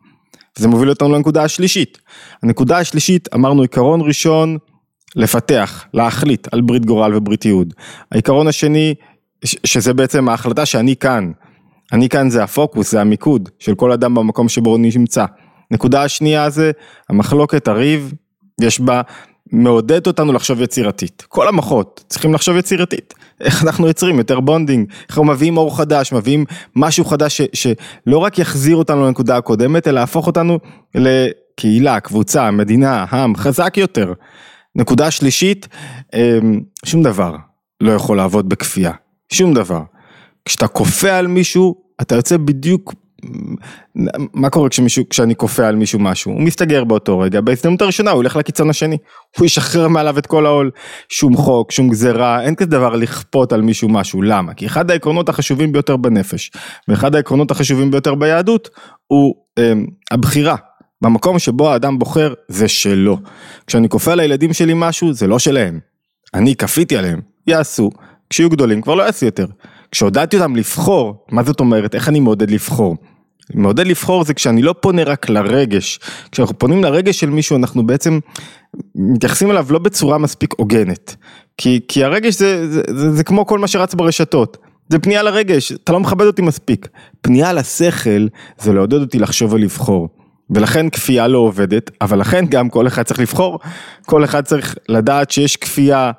זה 0.58 0.68
מוביל 0.68 0.90
אותנו 0.90 1.14
לנקודה 1.14 1.42
השלישית. 1.42 1.98
הנקודה 2.42 2.78
השלישית, 2.78 3.28
אמרנו 3.34 3.62
עיקרון 3.62 4.00
ראשון, 4.00 4.58
לפתח, 5.16 5.84
להחליט 5.94 6.48
על 6.52 6.60
ברית 6.60 6.86
גורל 6.86 7.14
וברית 7.14 7.44
ייעוד. 7.44 7.74
העיקרון 8.12 8.48
השני, 8.48 8.94
שזה 9.44 9.94
בעצם 9.94 10.28
ההחלטה 10.28 10.66
שאני 10.66 10.96
כאן. 10.96 11.30
אני 11.92 12.08
כאן 12.08 12.30
זה 12.30 12.42
הפוקוס, 12.44 12.90
זה 12.90 13.00
המיקוד 13.00 13.48
של 13.58 13.74
כל 13.74 13.92
אדם 13.92 14.14
במקום 14.14 14.48
שבו 14.48 14.70
הוא 14.70 14.78
נמצא. 14.78 15.24
נקודה 15.70 16.02
השנייה 16.02 16.50
זה 16.50 16.70
המחלוקת, 17.08 17.68
הריב, 17.68 18.12
יש 18.60 18.80
בה, 18.80 19.02
מעודד 19.52 20.06
אותנו 20.06 20.32
לחשוב 20.32 20.60
יצירתית. 20.60 21.24
כל 21.28 21.48
המוחות 21.48 22.04
צריכים 22.08 22.34
לחשוב 22.34 22.56
יצירתית. 22.56 23.14
איך 23.40 23.64
אנחנו 23.64 23.86
יוצרים 23.86 24.18
יותר 24.18 24.40
bonding, 24.40 24.90
איך 25.08 25.18
אנחנו 25.18 25.24
מביאים 25.24 25.56
אור 25.56 25.76
חדש, 25.76 26.12
מביאים 26.12 26.44
משהו 26.76 27.04
חדש 27.04 27.40
ש, 27.40 27.42
שלא 27.54 28.18
רק 28.18 28.38
יחזיר 28.38 28.76
אותנו 28.76 29.06
לנקודה 29.06 29.36
הקודמת, 29.36 29.88
אלא 29.88 30.00
יהפוך 30.00 30.26
אותנו 30.26 30.58
לקהילה, 30.94 32.00
קבוצה, 32.00 32.50
מדינה, 32.50 33.04
עם, 33.12 33.36
חזק 33.36 33.76
יותר. 33.76 34.12
נקודה 34.74 35.10
שלישית, 35.10 35.68
אמ, 36.14 36.60
שום 36.84 37.02
דבר 37.02 37.36
לא 37.80 37.92
יכול 37.92 38.16
לעבוד 38.16 38.48
בכפייה, 38.48 38.92
שום 39.32 39.54
דבר. 39.54 39.82
כשאתה 40.44 40.68
כופה 40.68 41.16
על 41.16 41.26
מישהו, 41.26 41.74
אתה 42.00 42.14
יוצא 42.14 42.36
בדיוק 42.36 42.94
מה 44.34 44.50
קורה 44.50 44.68
כשמישהו, 44.68 45.08
כשאני 45.08 45.36
כופה 45.36 45.66
על 45.66 45.76
מישהו 45.76 45.98
משהו? 45.98 46.32
הוא 46.32 46.42
מסתגר 46.42 46.84
באותו 46.84 47.18
רגע, 47.18 47.40
בהזדמנות 47.40 47.82
הראשונה 47.82 48.10
הוא 48.10 48.16
הולך 48.16 48.36
לקיצון 48.36 48.70
השני, 48.70 48.96
הוא 49.38 49.46
ישחרר 49.46 49.88
מעליו 49.88 50.18
את 50.18 50.26
כל 50.26 50.46
העול, 50.46 50.70
שום 51.08 51.36
חוק, 51.36 51.72
שום 51.72 51.88
גזרה, 51.88 52.42
אין 52.42 52.54
כזה 52.54 52.70
דבר 52.70 52.96
לכפות 52.96 53.52
על 53.52 53.62
מישהו 53.62 53.88
משהו, 53.88 54.22
למה? 54.22 54.54
כי 54.54 54.66
אחד 54.66 54.90
העקרונות 54.90 55.28
החשובים 55.28 55.72
ביותר 55.72 55.96
בנפש, 55.96 56.50
ואחד 56.88 57.14
העקרונות 57.14 57.50
החשובים 57.50 57.90
ביותר 57.90 58.14
ביהדות, 58.14 58.68
הוא 59.06 59.34
אה, 59.58 59.72
הבחירה. 60.10 60.56
במקום 61.02 61.38
שבו 61.38 61.70
האדם 61.70 61.98
בוחר 61.98 62.34
זה 62.48 62.68
שלו. 62.68 63.18
כשאני 63.66 63.88
כופה 63.88 64.12
על 64.12 64.20
הילדים 64.20 64.52
שלי 64.52 64.72
משהו 64.76 65.12
זה 65.12 65.26
לא 65.26 65.38
שלהם. 65.38 65.80
אני 66.34 66.56
כפיתי 66.56 66.96
עליהם, 66.96 67.20
יעשו, 67.46 67.90
כשיהיו 68.30 68.50
גדולים 68.50 68.82
כבר 68.82 68.94
לא 68.94 69.02
יעשו 69.02 69.26
יותר. 69.26 69.46
כשעודדתי 69.90 70.36
אותם 70.36 70.56
לבחור, 70.56 71.24
מה 71.30 71.42
זאת 71.42 71.60
אומרת, 71.60 71.94
איך 71.94 72.08
אני 72.08 72.20
מעודד 72.20 72.50
לבחור? 72.50 72.96
מעודד 73.54 73.86
לבחור 73.86 74.24
זה 74.24 74.34
כשאני 74.34 74.62
לא 74.62 74.74
פונה 74.80 75.04
רק 75.04 75.28
לרגש, 75.28 76.00
כשאנחנו 76.32 76.58
פונים 76.58 76.84
לרגש 76.84 77.20
של 77.20 77.30
מישהו 77.30 77.56
אנחנו 77.56 77.86
בעצם 77.86 78.18
מתייחסים 78.94 79.50
אליו 79.50 79.66
לא 79.70 79.78
בצורה 79.78 80.18
מספיק 80.18 80.54
הוגנת, 80.56 81.16
כי, 81.56 81.80
כי 81.88 82.04
הרגש 82.04 82.34
זה, 82.34 82.70
זה, 82.70 82.82
זה, 82.96 83.12
זה 83.12 83.24
כמו 83.24 83.46
כל 83.46 83.58
מה 83.58 83.68
שרץ 83.68 83.94
ברשתות, 83.94 84.56
זה 84.88 84.98
פנייה 84.98 85.22
לרגש, 85.22 85.72
אתה 85.72 85.92
לא 85.92 86.00
מכבד 86.00 86.26
אותי 86.26 86.42
מספיק, 86.42 86.88
פנייה 87.20 87.52
לשכל 87.52 88.26
זה 88.58 88.72
לעודד 88.72 89.00
אותי 89.00 89.18
לחשוב 89.18 89.52
ולבחור. 89.52 90.08
ולכן 90.50 90.90
כפייה 90.90 91.28
לא 91.28 91.38
עובדת, 91.38 91.90
אבל 92.00 92.20
לכן 92.20 92.44
גם 92.48 92.68
כל 92.68 92.86
אחד 92.86 93.02
צריך 93.02 93.20
לבחור, 93.20 93.58
כל 94.06 94.24
אחד 94.24 94.44
צריך 94.44 94.76
לדעת 94.88 95.30
שיש 95.30 95.56
כפייה 95.56 96.12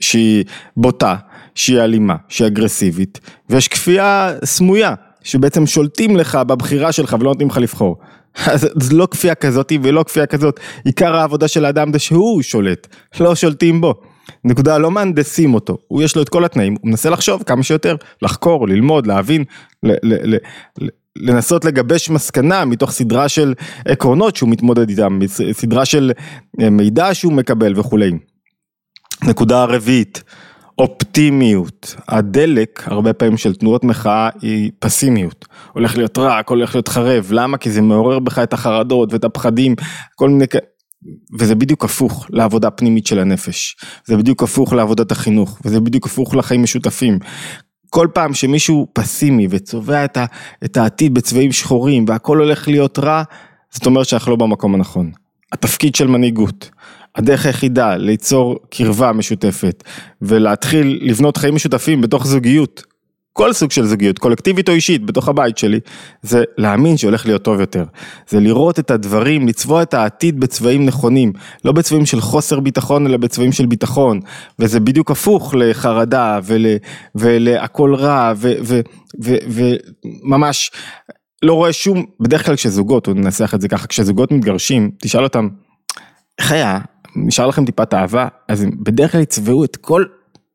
שהיא 0.00 0.44
בוטה, 0.76 1.16
שהיא 1.54 1.80
אלימה, 1.80 2.16
שהיא 2.28 2.46
אגרסיבית, 2.46 3.20
ויש 3.50 3.68
כפייה 3.68 4.32
סמויה, 4.44 4.94
שבעצם 5.22 5.66
שולטים 5.66 6.16
לך 6.16 6.34
בבחירה 6.34 6.92
שלך 6.92 7.16
ולא 7.20 7.30
נותנים 7.30 7.48
לך 7.48 7.58
לבחור. 7.58 7.96
אז 8.52 8.68
זה 8.80 8.94
לא 8.94 9.08
כפייה 9.10 9.34
כזאת 9.34 9.72
ולא 9.82 10.02
כפייה 10.02 10.26
כזאת, 10.26 10.60
עיקר 10.84 11.16
העבודה 11.16 11.48
של 11.48 11.64
האדם 11.64 11.92
זה 11.92 11.98
שהוא 11.98 12.42
שולט, 12.42 12.86
לא 13.20 13.34
שולטים 13.34 13.80
בו. 13.80 13.94
נקודה, 14.44 14.78
לא 14.78 14.90
מהנדסים 14.90 15.54
אותו, 15.54 15.78
הוא 15.88 16.02
יש 16.02 16.16
לו 16.16 16.22
את 16.22 16.28
כל 16.28 16.44
התנאים, 16.44 16.76
הוא 16.80 16.90
מנסה 16.90 17.10
לחשוב 17.10 17.42
כמה 17.42 17.62
שיותר, 17.62 17.96
לחקור, 18.22 18.68
ללמוד, 18.68 19.06
להבין, 19.06 19.44
ל- 19.82 19.92
ל- 20.02 20.34
ל- 20.34 20.88
לנסות 21.20 21.64
לגבש 21.64 22.10
מסקנה 22.10 22.64
מתוך 22.64 22.90
סדרה 22.90 23.28
של 23.28 23.54
עקרונות 23.84 24.36
שהוא 24.36 24.50
מתמודד 24.50 24.88
איתם, 24.88 25.18
סדרה 25.52 25.84
של 25.84 26.12
אה, 26.60 26.70
מידע 26.70 27.14
שהוא 27.14 27.32
מקבל 27.32 27.80
וכולי. 27.80 28.10
נקודה 29.24 29.64
רביעית, 29.64 30.22
אופטימיות, 30.78 31.94
הדלק 32.08 32.82
הרבה 32.86 33.12
פעמים 33.12 33.36
של 33.36 33.54
תנועות 33.54 33.84
מחאה 33.84 34.28
היא 34.42 34.70
פסימיות, 34.78 35.44
הולך 35.72 35.96
להיות 35.96 36.18
רע, 36.18 36.38
הכל 36.38 36.56
הולך 36.56 36.74
להיות 36.74 36.88
חרב, 36.88 37.28
למה? 37.30 37.58
כי 37.58 37.70
זה 37.70 37.82
מעורר 37.82 38.18
בך 38.18 38.38
את 38.38 38.52
החרדות 38.52 39.12
ואת 39.12 39.24
הפחדים, 39.24 39.74
כל 40.14 40.28
מיני, 40.28 40.44
וזה 41.38 41.54
בדיוק 41.54 41.84
הפוך 41.84 42.26
לעבודה 42.30 42.70
פנימית 42.70 43.06
של 43.06 43.18
הנפש, 43.18 43.76
זה 44.06 44.16
בדיוק 44.16 44.42
הפוך 44.42 44.72
לעבודת 44.72 45.12
החינוך, 45.12 45.60
וזה 45.64 45.80
בדיוק 45.80 46.06
הפוך 46.06 46.34
לחיים 46.34 46.62
משותפים. 46.62 47.18
כל 47.90 48.08
פעם 48.14 48.34
שמישהו 48.34 48.86
פסימי 48.92 49.46
וצובע 49.50 50.04
את, 50.04 50.16
ה, 50.16 50.24
את 50.64 50.76
העתיד 50.76 51.14
בצבעים 51.14 51.52
שחורים 51.52 52.04
והכל 52.08 52.38
הולך 52.38 52.68
להיות 52.68 52.98
רע, 52.98 53.22
זאת 53.70 53.86
אומרת 53.86 54.06
שאנחנו 54.06 54.30
לא 54.30 54.36
במקום 54.36 54.74
הנכון. 54.74 55.10
התפקיד 55.52 55.94
של 55.94 56.06
מנהיגות, 56.06 56.70
הדרך 57.16 57.46
היחידה 57.46 57.96
ליצור 57.96 58.58
קרבה 58.70 59.12
משותפת 59.12 59.84
ולהתחיל 60.22 60.98
לבנות 61.02 61.36
חיים 61.36 61.54
משותפים 61.54 62.00
בתוך 62.00 62.26
זוגיות, 62.26 62.82
כל 63.36 63.52
סוג 63.52 63.70
של 63.70 63.86
זוגיות, 63.86 64.18
קולקטיבית 64.18 64.68
או 64.68 64.74
אישית, 64.74 65.06
בתוך 65.06 65.28
הבית 65.28 65.58
שלי, 65.58 65.80
זה 66.22 66.44
להאמין 66.58 66.96
שהולך 66.96 67.26
להיות 67.26 67.42
טוב 67.42 67.60
יותר. 67.60 67.84
זה 68.28 68.40
לראות 68.40 68.78
את 68.78 68.90
הדברים, 68.90 69.48
לצבוע 69.48 69.82
את 69.82 69.94
העתיד 69.94 70.40
בצבעים 70.40 70.86
נכונים, 70.86 71.32
לא 71.64 71.72
בצבעים 71.72 72.06
של 72.06 72.20
חוסר 72.20 72.60
ביטחון, 72.60 73.06
אלא 73.06 73.16
בצבעים 73.16 73.52
של 73.52 73.66
ביטחון. 73.66 74.20
וזה 74.58 74.80
בדיוק 74.80 75.10
הפוך 75.10 75.54
לחרדה 75.58 76.40
ול, 76.44 76.66
ולהכל 77.14 77.94
רע, 77.94 78.32
וממש 79.22 80.70
לא 81.42 81.54
רואה 81.54 81.72
שום, 81.72 82.04
בדרך 82.20 82.46
כלל 82.46 82.56
כשזוגות, 82.56 83.08
או 83.08 83.12
ננסח 83.12 83.54
את 83.54 83.60
זה 83.60 83.68
ככה, 83.68 83.86
כשזוגות 83.86 84.32
מתגרשים, 84.32 84.90
תשאל 85.02 85.24
אותם, 85.24 85.48
איך 86.38 86.52
היה? 86.52 86.78
נשאר 87.16 87.46
לכם 87.46 87.64
טיפת 87.64 87.94
אהבה? 87.94 88.28
אז 88.48 88.62
הם 88.62 88.70
בדרך 88.82 89.12
כלל 89.12 89.20
יצבעו 89.20 89.64
את 89.64 89.76
כל 89.76 90.04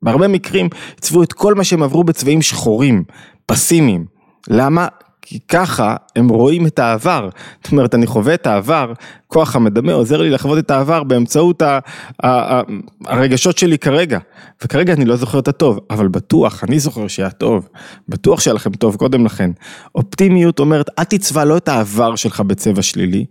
בהרבה 0.03 0.27
מקרים 0.27 0.69
עיצבו 0.95 1.23
את 1.23 1.33
כל 1.33 1.55
מה 1.55 1.63
שהם 1.63 1.83
עברו 1.83 2.03
בצבעים 2.03 2.41
שחורים, 2.41 3.03
פסימיים. 3.45 4.05
למה? 4.49 4.87
כי 5.21 5.39
ככה 5.47 5.95
הם 6.15 6.29
רואים 6.29 6.67
את 6.67 6.79
העבר. 6.79 7.29
זאת 7.63 7.71
אומרת, 7.71 7.95
אני 7.95 8.07
חווה 8.07 8.33
את 8.33 8.47
העבר, 8.47 8.93
כוח 9.27 9.55
המדמה 9.55 9.93
עוזר 9.93 10.21
לי 10.21 10.29
לחוות 10.29 10.59
את 10.59 10.71
העבר 10.71 11.03
באמצעות 11.03 11.61
ה- 11.61 11.79
ה- 12.23 12.55
ה- 12.55 12.61
הרגשות 13.05 13.57
שלי 13.57 13.77
כרגע. 13.77 14.19
וכרגע 14.63 14.93
אני 14.93 15.05
לא 15.05 15.15
זוכר 15.15 15.39
את 15.39 15.47
הטוב, 15.47 15.79
אבל 15.89 16.07
בטוח, 16.07 16.63
אני 16.63 16.79
זוכר 16.79 17.07
שהיה 17.07 17.29
טוב. 17.29 17.67
בטוח 18.09 18.39
שהיה 18.39 18.53
לכם 18.53 18.71
טוב 18.71 18.95
קודם 18.95 19.25
לכן. 19.25 19.51
אופטימיות 19.95 20.59
אומרת, 20.59 20.89
אל 20.99 21.03
תצבע 21.03 21.45
לא 21.45 21.57
את 21.57 21.67
העבר 21.67 22.15
שלך 22.15 22.41
בצבע 22.41 22.81
שלילי, 22.81 23.25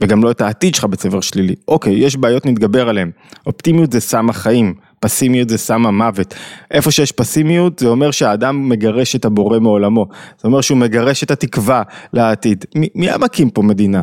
וגם 0.00 0.24
לא 0.24 0.30
את 0.30 0.40
העתיד 0.40 0.74
שלך 0.74 0.84
בצבע 0.84 1.22
שלילי. 1.22 1.54
אוקיי, 1.68 1.92
יש 1.94 2.16
בעיות, 2.16 2.46
נתגבר 2.46 2.88
עליהן. 2.88 3.10
אופטימיות 3.46 3.92
זה 3.92 4.00
סם 4.00 4.30
החיים. 4.30 4.74
פסימיות 5.00 5.48
זה 5.48 5.58
סם 5.58 5.86
המוות. 5.86 6.34
איפה 6.70 6.90
שיש 6.90 7.12
פסימיות 7.12 7.78
זה 7.78 7.88
אומר 7.88 8.10
שהאדם 8.10 8.68
מגרש 8.68 9.16
את 9.16 9.24
הבורא 9.24 9.60
מעולמו. 9.60 10.06
זה 10.12 10.48
אומר 10.48 10.60
שהוא 10.60 10.78
מגרש 10.78 11.22
את 11.22 11.30
התקווה 11.30 11.82
לעתיד. 12.12 12.64
מי, 12.74 12.88
היה 12.94 13.18
מקים 13.18 13.50
פה 13.50 13.62
מדינה? 13.62 14.02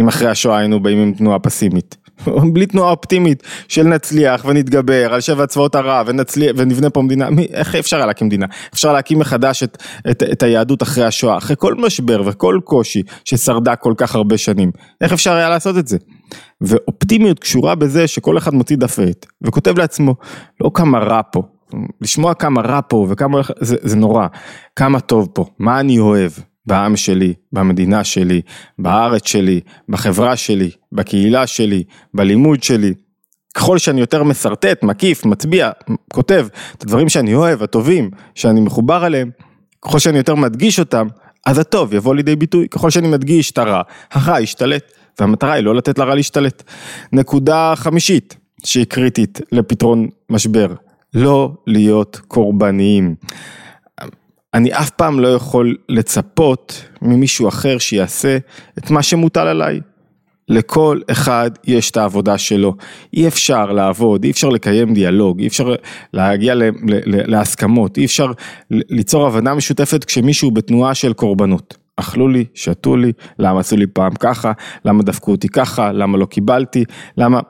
אם 0.00 0.08
אחרי 0.08 0.28
השואה 0.28 0.58
היינו 0.58 0.82
באים 0.82 0.98
עם 0.98 1.12
תנועה 1.12 1.38
פסימית. 1.38 1.96
בלי 2.52 2.66
תנועה 2.66 2.90
אופטימית 2.90 3.42
של 3.68 3.82
נצליח 3.82 4.44
ונתגבר 4.44 5.14
על 5.14 5.20
שבע 5.20 5.46
צבאות 5.46 5.74
ערב 5.74 6.06
ונצליח 6.08 6.52
ונבנה 6.56 6.90
פה 6.90 7.02
מדינה, 7.02 7.30
מי, 7.30 7.46
איך 7.52 7.74
אפשר 7.74 7.96
היה 7.96 8.06
להקים 8.06 8.26
מדינה? 8.26 8.46
אפשר 8.74 8.92
להקים 8.92 9.18
מחדש 9.18 9.62
את, 9.62 9.82
את, 10.10 10.22
את 10.22 10.42
היהדות 10.42 10.82
אחרי 10.82 11.04
השואה, 11.04 11.38
אחרי 11.38 11.56
כל 11.58 11.74
משבר 11.74 12.22
וכל 12.26 12.58
קושי 12.64 13.02
ששרדה 13.24 13.76
כל 13.76 13.94
כך 13.96 14.14
הרבה 14.14 14.38
שנים, 14.38 14.70
איך 15.00 15.12
אפשר 15.12 15.32
היה 15.32 15.48
לעשות 15.48 15.78
את 15.78 15.88
זה? 15.88 15.96
ואופטימיות 16.60 17.38
קשורה 17.38 17.74
בזה 17.74 18.06
שכל 18.06 18.38
אחד 18.38 18.54
מוציא 18.54 18.76
דף 18.76 18.98
ועט 18.98 19.26
וכותב 19.42 19.78
לעצמו, 19.78 20.14
לא 20.60 20.70
כמה 20.74 20.98
רע 20.98 21.20
פה, 21.32 21.42
לשמוע 22.00 22.34
כמה 22.34 22.60
רע 22.60 22.80
פה 22.88 23.06
וכמה, 23.10 23.40
זה, 23.60 23.76
זה 23.82 23.96
נורא, 23.96 24.26
כמה 24.76 25.00
טוב 25.00 25.28
פה, 25.32 25.46
מה 25.58 25.80
אני 25.80 25.98
אוהב, 25.98 26.32
בעם 26.66 26.96
שלי, 26.96 27.34
במדינה 27.52 28.04
שלי, 28.04 28.40
בארץ 28.78 29.28
שלי, 29.28 29.60
בחברה 29.88 30.36
שלי, 30.36 30.70
בקהילה 30.92 31.46
שלי, 31.46 31.84
בלימוד 32.14 32.62
שלי. 32.62 32.94
ככל 33.54 33.78
שאני 33.78 34.00
יותר 34.00 34.22
משרטט, 34.22 34.82
מקיף, 34.82 35.24
מצביע, 35.24 35.70
כותב 36.12 36.46
את 36.76 36.82
הדברים 36.82 37.08
שאני 37.08 37.34
אוהב, 37.34 37.62
הטובים, 37.62 38.10
שאני 38.34 38.60
מחובר 38.60 39.06
אליהם, 39.06 39.30
ככל 39.82 39.98
שאני 39.98 40.18
יותר 40.18 40.34
מדגיש 40.34 40.78
אותם, 40.78 41.06
אז 41.46 41.58
הטוב 41.58 41.94
יבוא 41.94 42.14
לידי 42.14 42.36
ביטוי. 42.36 42.68
ככל 42.68 42.90
שאני 42.90 43.08
מדגיש 43.08 43.50
את 43.50 43.58
הרע, 43.58 43.82
הרע 44.12 44.40
ישתלט, 44.40 44.92
והמטרה 45.20 45.52
היא 45.52 45.64
לא 45.64 45.74
לתת 45.74 45.98
לרע 45.98 46.14
להשתלט. 46.14 46.62
נקודה 47.12 47.72
חמישית, 47.76 48.36
שהיא 48.64 48.84
קריטית 48.84 49.40
לפתרון 49.52 50.08
משבר, 50.30 50.66
לא 51.14 51.52
להיות 51.66 52.20
קורבניים. 52.28 53.14
אני 54.54 54.72
אף 54.72 54.90
פעם 54.90 55.20
לא 55.20 55.28
יכול 55.28 55.76
לצפות 55.88 56.84
ממישהו 57.02 57.48
אחר 57.48 57.78
שיעשה 57.78 58.38
את 58.78 58.90
מה 58.90 59.02
שמוטל 59.02 59.46
עליי. 59.46 59.80
לכל 60.48 61.00
אחד 61.10 61.50
יש 61.64 61.90
את 61.90 61.96
העבודה 61.96 62.38
שלו, 62.38 62.74
אי 63.14 63.28
אפשר 63.28 63.72
לעבוד, 63.72 64.24
אי 64.24 64.30
אפשר 64.30 64.48
לקיים 64.48 64.94
דיאלוג, 64.94 65.40
אי 65.40 65.46
אפשר 65.46 65.74
להגיע 66.12 66.54
ל- 66.54 66.62
ל- 66.64 67.30
להסכמות, 67.30 67.98
אי 67.98 68.04
אפשר 68.04 68.26
ליצור 68.70 69.26
הבנה 69.26 69.54
משותפת 69.54 70.04
כשמישהו 70.04 70.50
בתנועה 70.50 70.94
של 70.94 71.12
קורבנות. 71.12 71.83
אכלו 71.96 72.28
לי, 72.28 72.44
שתו 72.54 72.96
לי, 72.96 73.12
למה 73.38 73.60
עשו 73.60 73.76
לי 73.76 73.86
פעם 73.86 74.14
ככה, 74.14 74.52
למה 74.84 75.02
דפקו 75.02 75.30
אותי 75.30 75.48
ככה, 75.48 75.92
למה 75.92 76.18
לא 76.18 76.26
קיבלתי, 76.26 76.84
למה... 77.16 77.40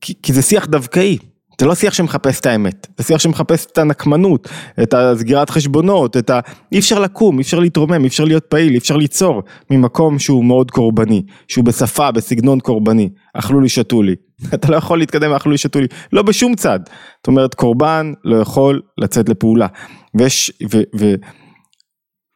כי, 0.00 0.14
כי 0.22 0.32
זה 0.32 0.42
שיח 0.42 0.66
דווקאי, 0.66 1.18
זה 1.60 1.66
לא 1.66 1.74
שיח 1.74 1.94
שמחפש 1.94 2.40
את 2.40 2.46
האמת, 2.46 2.86
זה 2.98 3.04
שיח 3.04 3.18
שמחפש 3.18 3.66
את 3.66 3.78
הנקמנות, 3.78 4.48
את 4.82 4.94
הסגירת 4.94 5.50
חשבונות, 5.50 6.16
את 6.16 6.30
ה... 6.30 6.40
אי 6.72 6.78
אפשר 6.78 6.98
לקום, 6.98 7.38
אי 7.38 7.42
אפשר 7.42 7.58
להתרומם, 7.58 8.02
אי 8.02 8.06
אפשר 8.06 8.24
להיות 8.24 8.44
פעיל, 8.44 8.72
אי 8.72 8.78
אפשר 8.78 8.96
ליצור 8.96 9.42
ממקום 9.70 10.18
שהוא 10.18 10.44
מאוד 10.44 10.70
קורבני, 10.70 11.22
שהוא 11.48 11.64
בשפה, 11.64 12.10
בסגנון 12.10 12.60
קורבני, 12.60 13.08
אכלו 13.34 13.60
לי, 13.60 13.68
שתו 13.68 14.02
לי. 14.02 14.14
אתה 14.54 14.72
לא 14.72 14.76
יכול 14.76 14.98
להתקדם, 14.98 15.32
אכלו 15.32 15.52
לי, 15.52 15.58
שתו 15.58 15.80
לי, 15.80 15.86
לא 16.12 16.22
בשום 16.22 16.54
צד. 16.54 16.80
זאת 17.16 17.26
אומרת, 17.26 17.54
קורבן 17.54 18.12
לא 18.24 18.36
יכול 18.36 18.80
לצאת 18.98 19.28
לפעולה. 19.28 19.66
ויש, 20.14 20.52
ו, 20.72 20.80
ו, 20.98 21.14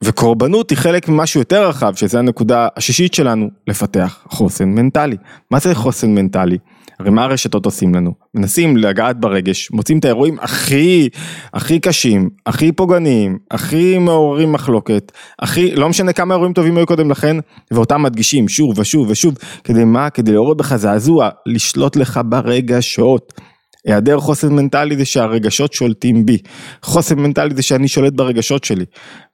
וקורבנות 0.05 0.71
היא 0.71 0.79
חלק 0.79 1.09
ממשהו 1.09 1.41
יותר 1.41 1.69
רחב, 1.69 1.95
שזה 1.95 2.19
הנקודה 2.19 2.69
השישית 2.77 3.15
שלנו, 3.15 3.49
לפתח 3.67 4.25
חוסן 4.29 4.69
מנטלי. 4.69 5.17
מה 5.51 5.59
זה 5.59 5.75
חוסן 5.75 6.15
מנטלי? 6.15 6.59
הרי 6.99 7.11
מה 7.11 7.25
הרשתות 7.25 7.65
עושים 7.65 7.95
לנו? 7.95 8.13
מנסים 8.35 8.77
לגעת 8.77 9.21
ברגש, 9.21 9.71
מוצאים 9.71 9.99
את 9.99 10.05
האירועים 10.05 10.39
הכי, 10.41 11.09
הכי 11.55 11.81
קשים, 11.81 12.29
הכי 12.47 12.73
פוגעניים, 12.73 13.39
הכי 13.51 13.99
מעוררים 13.99 14.53
מחלוקת, 14.53 15.13
הכי, 15.39 15.75
לא 15.75 15.89
משנה 15.89 16.13
כמה 16.13 16.35
אירועים 16.35 16.53
טובים 16.53 16.77
היו 16.77 16.87
קודם 16.87 17.11
לכן, 17.11 17.37
ואותם 17.71 18.03
מדגישים 18.03 18.49
שוב 18.49 18.79
ושוב 18.79 19.11
ושוב, 19.11 19.35
כדי 19.65 19.85
מה? 19.85 20.11
כדי 20.11 20.33
לעורר 20.33 20.55
בך 20.55 20.77
זעזוע, 20.77 21.29
לשלוט 21.47 21.97
לך 21.97 22.21
ברגשות. 22.25 23.41
היעדר 23.87 24.21
חוסן 24.21 24.55
מנטלי 24.55 24.97
זה 24.97 25.05
שהרגשות 25.05 25.73
שולטים 25.73 26.27
בי, 26.27 26.39
חוסן 26.83 27.19
מנטלי 27.19 27.55
זה 27.55 27.63
שאני 27.63 27.89
שולט 27.89 28.13
ברגשות 28.13 28.65
שלי, 28.65 28.85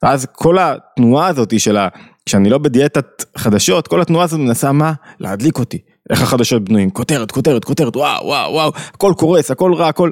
ואז 0.02 0.26
כל 0.32 0.58
התנועה 0.58 1.26
הזאת 1.26 1.60
של 1.60 1.76
ה... 1.76 1.88
כשאני 2.26 2.50
לא 2.50 2.58
בדיאטת 2.58 3.24
חדשות, 3.36 3.88
כל 3.88 4.00
התנועה 4.00 4.24
הזאת 4.24 4.40
מנסה 4.40 4.72
מה? 4.72 4.92
להדליק 5.20 5.58
אותי. 5.58 5.78
איך 6.10 6.22
החדשות 6.22 6.64
בנויים? 6.64 6.90
כותרת, 6.90 7.30
כותרת, 7.30 7.64
כותרת, 7.64 7.96
וואו, 7.96 8.26
וואו, 8.26 8.52
וואו, 8.52 8.72
הכל 8.94 9.12
קורס, 9.16 9.50
הכל 9.50 9.74
רע, 9.74 9.88
הכל... 9.88 10.10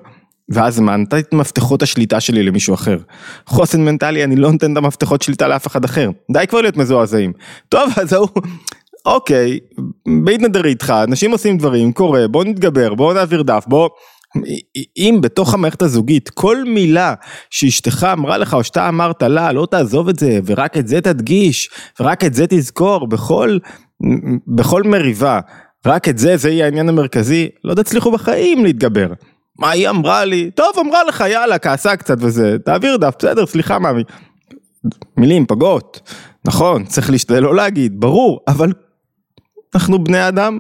ואז 0.49 0.81
מה, 0.81 0.97
נתתי 0.97 1.19
את 1.19 1.35
מפתחות 1.35 1.83
השליטה 1.83 2.21
שלי 2.21 2.43
למישהו 2.43 2.75
אחר. 2.75 2.99
חוסן 3.47 3.85
מנטלי, 3.85 4.25
אני 4.25 4.37
לא 4.37 4.53
נותן 4.53 4.73
את 4.73 4.77
המפתחות 4.77 5.23
שליטה 5.23 5.49
לאף 5.49 5.67
אחד 5.67 5.85
אחר. 5.85 6.11
די 6.33 6.47
כבר 6.49 6.61
להיות 6.61 6.77
מזועזעים. 6.77 7.33
טוב, 7.69 7.91
אז 8.03 8.13
ההוא, 8.13 8.29
אוקיי, 9.07 9.59
בית 10.25 10.41
נדר 10.41 10.67
איתך, 10.67 10.95
אנשים 11.05 11.31
עושים 11.31 11.59
דברים, 11.59 11.93
קורה, 11.93 12.29
בוא 12.29 12.45
נתגבר, 12.45 12.95
בוא 12.95 13.15
נעביר 13.15 13.43
דף, 13.43 13.65
בוא... 13.67 13.89
אם 14.97 15.19
בתוך 15.23 15.55
המערכת 15.55 15.83
הזוגית 15.83 16.29
כל 16.29 16.65
מילה 16.65 17.15
שאשתך 17.51 18.07
אמרה 18.13 18.39
לך 18.39 18.55
או 18.55 18.65
שאתה 18.65 18.89
אמרת 18.89 19.23
לה 19.23 19.53
לא 19.53 19.67
תעזוב 19.71 20.09
את 20.09 20.19
זה 20.19 20.41
ורק 20.47 20.77
את 20.77 20.89
זה 20.89 21.01
תדגיש 21.01 21.71
ורק 22.01 22.25
את 22.25 22.35
זה 22.35 22.47
תזכור 22.49 23.07
בכל, 23.07 23.59
בכל 24.47 24.83
מריבה 24.83 25.41
רק 25.87 26.09
את 26.09 26.19
זה 26.19 26.37
זה 26.37 26.51
יהיה 26.51 26.65
העניין 26.65 26.89
המרכזי 26.89 27.49
לא 27.65 27.75
תצליחו 27.75 28.13
בחיים 28.13 28.65
להתגבר. 28.65 29.13
מה 29.59 29.71
היא 29.71 29.89
אמרה 29.89 30.25
לי? 30.25 30.51
טוב 30.51 30.73
אמרה 30.81 31.05
לך 31.05 31.25
יאללה 31.29 31.59
כעסה 31.59 31.97
קצת 31.97 32.17
וזה 32.21 32.57
תעביר 32.65 32.97
דף 32.97 33.15
בסדר 33.19 33.47
סליחה 33.47 33.79
מאמי. 33.79 34.03
מילים 35.17 35.47
פגות 35.47 36.11
נכון 36.45 36.85
צריך 36.85 37.11
להשתדל 37.11 37.41
לא 37.41 37.55
להגיד 37.55 38.01
ברור 38.01 38.41
אבל 38.49 38.73
אנחנו 39.75 40.05
בני 40.05 40.29
אדם 40.29 40.59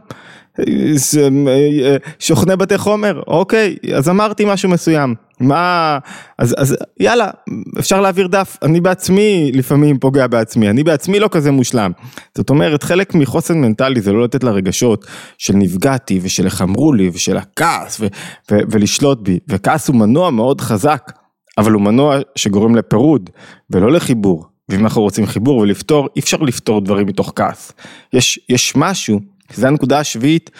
שוכני 2.18 2.56
בתי 2.56 2.78
חומר, 2.78 3.22
אוקיי, 3.26 3.76
אז 3.94 4.08
אמרתי 4.08 4.44
משהו 4.46 4.68
מסוים, 4.68 5.14
מה, 5.40 5.98
אז, 6.38 6.54
אז 6.58 6.76
יאללה, 7.00 7.30
אפשר 7.78 8.00
להעביר 8.00 8.26
דף, 8.26 8.56
אני 8.62 8.80
בעצמי 8.80 9.50
לפעמים 9.54 9.98
פוגע 9.98 10.26
בעצמי, 10.26 10.70
אני 10.70 10.84
בעצמי 10.84 11.20
לא 11.20 11.28
כזה 11.30 11.50
מושלם. 11.50 11.92
זאת 12.34 12.50
אומרת, 12.50 12.82
חלק 12.82 13.14
מחוסן 13.14 13.60
מנטלי 13.60 14.00
זה 14.00 14.12
לא 14.12 14.24
לתת 14.24 14.44
לרגשות 14.44 15.06
של 15.38 15.54
נפגעתי 15.54 16.20
ושל 16.22 16.44
איך 16.44 16.62
אמרו 16.62 16.92
לי 16.92 17.10
ושל 17.12 17.36
הכעס 17.36 18.00
ו, 18.00 18.06
ו, 18.50 18.58
ולשלוט 18.70 19.18
בי, 19.22 19.38
וכעס 19.48 19.88
הוא 19.88 19.96
מנוע 19.96 20.30
מאוד 20.30 20.60
חזק, 20.60 21.12
אבל 21.58 21.72
הוא 21.72 21.82
מנוע 21.82 22.18
שגורם 22.36 22.76
לפירוד 22.76 23.30
ולא 23.70 23.92
לחיבור. 23.92 24.44
ואם 24.68 24.80
אנחנו 24.80 25.02
רוצים 25.02 25.26
חיבור 25.26 25.58
ולפתור, 25.58 26.08
אי 26.16 26.20
אפשר 26.20 26.36
לפתור 26.36 26.80
דברים 26.80 27.06
מתוך 27.06 27.32
כעס. 27.36 27.72
יש, 28.12 28.40
יש 28.48 28.76
משהו 28.76 29.20
זה 29.54 29.68
הנקודה 29.68 29.98
השביעית, 29.98 30.50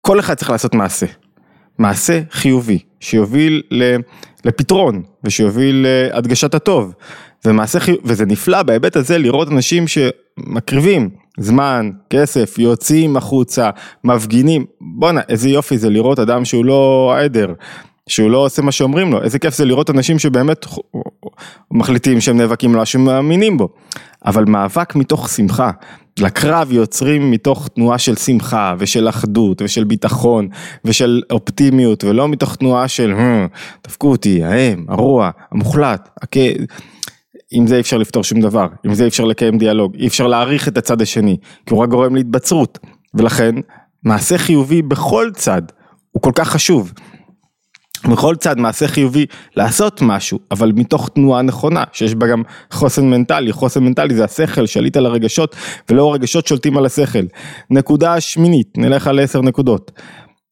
כל 0.00 0.20
אחד 0.20 0.34
צריך 0.34 0.50
לעשות 0.50 0.74
מעשה, 0.74 1.06
מעשה 1.78 2.20
חיובי, 2.30 2.78
שיוביל 3.00 3.62
לפתרון 4.44 5.02
ושיוביל 5.24 5.86
להדגשת 5.88 6.54
הטוב, 6.54 6.94
ומעשה 7.44 7.80
חיובי, 7.80 8.02
וזה 8.04 8.26
נפלא 8.26 8.62
בהיבט 8.62 8.96
הזה 8.96 9.18
לראות 9.18 9.48
אנשים 9.48 9.84
שמקריבים 9.88 11.10
זמן, 11.38 11.90
כסף, 12.10 12.58
יוצאים 12.58 13.16
החוצה, 13.16 13.70
מפגינים, 14.04 14.66
בואנה 14.80 15.20
איזה 15.28 15.48
יופי 15.48 15.78
זה 15.78 15.90
לראות 15.90 16.18
אדם 16.18 16.44
שהוא 16.44 16.64
לא 16.64 17.14
עדר. 17.18 17.52
שהוא 18.08 18.30
לא 18.30 18.38
עושה 18.38 18.62
מה 18.62 18.72
שאומרים 18.72 19.12
לו, 19.12 19.22
איזה 19.22 19.38
כיף 19.38 19.56
זה 19.56 19.64
לראות 19.64 19.90
אנשים 19.90 20.18
שבאמת 20.18 20.66
מחליטים 21.70 22.20
שהם 22.20 22.36
נאבקים 22.36 22.74
לו, 22.74 22.82
מאמינים 22.98 23.58
בו, 23.58 23.68
אבל 24.26 24.44
מאבק 24.44 24.96
מתוך 24.96 25.28
שמחה, 25.28 25.70
לקרב 26.18 26.72
יוצרים 26.72 27.30
מתוך 27.30 27.68
תנועה 27.68 27.98
של 27.98 28.16
שמחה 28.16 28.74
ושל 28.78 29.08
אחדות 29.08 29.62
ושל 29.62 29.84
ביטחון 29.84 30.48
ושל 30.84 31.22
אופטימיות 31.30 32.04
ולא 32.04 32.28
מתוך 32.28 32.56
תנועה 32.56 32.88
של 32.88 33.14
דפקו 33.86 34.10
אותי, 34.10 34.44
האם, 34.44 34.84
הרוע, 34.88 35.30
המוחלט, 35.52 36.08
הכ... 36.22 36.36
עם 37.50 37.66
זה 37.66 37.74
אי 37.74 37.80
אפשר 37.80 37.98
לפתור 37.98 38.24
שום 38.24 38.40
דבר, 38.40 38.66
עם 38.84 38.94
זה 38.94 39.02
אי 39.02 39.08
אפשר 39.08 39.24
לקיים 39.24 39.58
דיאלוג, 39.58 39.96
אי 39.96 40.06
אפשר 40.06 40.26
להעריך 40.26 40.68
את 40.68 40.78
הצד 40.78 41.02
השני, 41.02 41.36
כי 41.66 41.74
הוא 41.74 41.82
רק 41.82 41.88
גורם 41.88 42.14
להתבצרות, 42.14 42.78
ולכן 43.14 43.54
מעשה 44.04 44.38
חיובי 44.38 44.82
בכל 44.82 45.30
צד 45.34 45.62
הוא 46.12 46.22
כל 46.22 46.32
כך 46.34 46.48
חשוב. 46.48 46.92
בכל 48.08 48.36
צד 48.36 48.58
מעשה 48.58 48.88
חיובי 48.88 49.26
לעשות 49.56 50.02
משהו, 50.02 50.38
אבל 50.50 50.72
מתוך 50.74 51.08
תנועה 51.08 51.42
נכונה, 51.42 51.84
שיש 51.92 52.14
בה 52.14 52.26
גם 52.26 52.42
חוסן 52.70 53.10
מנטלי, 53.10 53.52
חוסן 53.52 53.84
מנטלי 53.84 54.14
זה 54.14 54.24
השכל, 54.24 54.66
שליט 54.66 54.96
על 54.96 55.06
הרגשות, 55.06 55.56
ולא 55.90 56.10
הרגשות 56.10 56.46
שולטים 56.46 56.76
על 56.76 56.86
השכל. 56.86 57.24
נקודה 57.70 58.20
שמינית, 58.20 58.78
נלך 58.78 59.06
על 59.06 59.20
עשר 59.20 59.42
נקודות. 59.42 59.92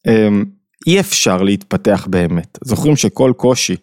אמ, 0.08 0.44
אי 0.86 1.00
אפשר 1.00 1.42
להתפתח 1.42 2.06
באמת, 2.10 2.58
זוכרים 2.64 2.96
שכל 2.96 3.32
קושי 3.36 3.76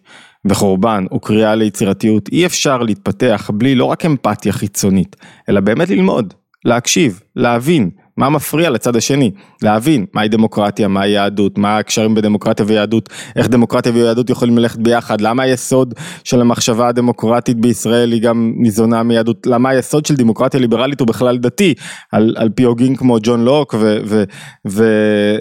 וחורבן 0.44 1.04
הוא 1.10 1.20
קריאה 1.20 1.54
ליצירתיות, 1.54 2.28
אי 2.28 2.46
אפשר 2.46 2.78
להתפתח 2.78 3.50
בלי 3.54 3.74
לא 3.74 3.84
רק 3.84 4.04
אמפתיה 4.04 4.52
חיצונית, 4.52 5.16
אלא 5.48 5.60
באמת 5.60 5.90
ללמוד, 5.90 6.34
להקשיב, 6.64 7.20
להבין, 7.36 7.90
מה 8.16 8.30
מפריע 8.30 8.70
לצד 8.70 8.96
השני, 8.96 9.30
להבין 9.62 10.06
מהי 10.12 10.28
דמוקרטיה, 10.28 10.88
מהי 10.88 11.10
יהדות, 11.10 11.58
מה 11.58 11.78
הקשרים 11.78 12.14
בדמוקרטיה 12.14 12.66
ויהדות, 12.68 13.08
איך 13.36 13.48
דמוקרטיה 13.48 13.92
ויהדות 13.92 14.30
יכולים 14.30 14.58
ללכת 14.58 14.78
ביחד, 14.78 15.20
למה 15.20 15.42
היסוד 15.42 15.94
של 16.24 16.40
המחשבה 16.40 16.88
הדמוקרטית 16.88 17.56
בישראל 17.56 18.12
היא 18.12 18.22
גם 18.22 18.52
ניזונה 18.56 19.02
מיהדות, 19.02 19.46
למה 19.46 19.70
היסוד 19.70 20.06
של 20.06 20.14
דמוקרטיה 20.14 20.60
ליברלית 20.60 21.00
הוא 21.00 21.08
בכלל 21.08 21.38
דתי, 21.38 21.74
על, 22.12 22.34
על 22.36 22.48
פי 22.48 22.62
הוגים 22.62 22.96
כמו 22.96 23.18
ג'ון 23.22 23.44
לוק 23.44 23.74
ו, 23.74 23.98
ו, 24.06 24.24
ו, 24.68 24.84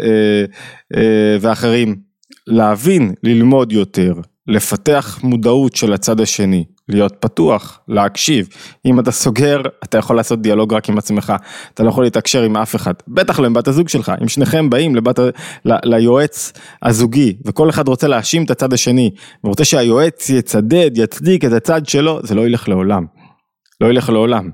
אה, 0.04 0.46
אה, 0.96 1.38
ואחרים, 1.42 1.96
להבין, 2.48 3.14
ללמוד 3.24 3.72
יותר, 3.72 4.14
לפתח 4.48 5.20
מודעות 5.24 5.76
של 5.76 5.94
הצד 5.94 6.22
השני, 6.22 6.64
להיות 6.90 7.16
פתוח, 7.20 7.80
להקשיב. 7.88 8.48
אם 8.86 9.00
אתה 9.00 9.12
סוגר, 9.12 9.62
אתה 9.84 9.98
יכול 9.98 10.16
לעשות 10.16 10.42
דיאלוג 10.42 10.74
רק 10.74 10.90
עם 10.90 10.98
עצמך, 10.98 11.34
אתה 11.74 11.84
לא 11.84 11.90
יכול 11.90 12.04
להתקשר 12.04 12.44
עם 12.44 12.58
אף 12.58 12.76
אחד, 12.76 12.94
בטח 13.08 13.40
לא 13.40 13.46
עם 13.46 13.54
בת 13.54 13.68
הזוג 13.68 13.90
שלך, 13.90 14.12
אם 14.22 14.28
שניכם 14.28 14.70
באים 14.70 14.96
לבת, 14.96 15.20
ל, 15.66 15.74
ליועץ 15.84 16.54
הזוגי, 16.84 17.38
וכל 17.46 17.70
אחד 17.70 17.88
רוצה 17.88 18.08
להאשים 18.08 18.44
את 18.44 18.52
הצד 18.52 18.74
השני, 18.74 19.12
ורוצה 19.44 19.66
שהיועץ 19.66 20.30
יצדד, 20.30 20.92
יצדיק 20.96 21.46
את 21.46 21.52
הצד 21.52 21.86
שלו, 21.86 22.20
זה 22.24 22.36
לא 22.36 22.42
ילך 22.42 22.70
לעולם. 22.70 23.06
לא 23.82 23.88
ילך 23.88 24.10
לעולם. 24.10 24.50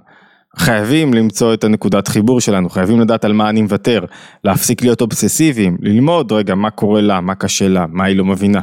חייבים 0.58 1.14
למצוא 1.14 1.54
את 1.54 1.64
הנקודת 1.64 2.08
חיבור 2.08 2.42
שלנו, 2.42 2.70
חייבים 2.70 3.00
לדעת 3.00 3.26
על 3.26 3.34
מה 3.34 3.50
אני 3.50 3.62
מוותר, 3.62 4.06
להפסיק 4.44 4.82
להיות 4.82 5.02
אובססיביים, 5.02 5.78
ללמוד 5.82 6.32
רגע 6.32 6.56
מה 6.56 6.70
קורה 6.70 7.02
לה, 7.02 7.22
מה 7.22 7.36
קשה 7.36 7.68
לה, 7.68 7.86
מה 7.90 8.06
היא 8.06 8.16
לא 8.16 8.26
מבינה. 8.26 8.62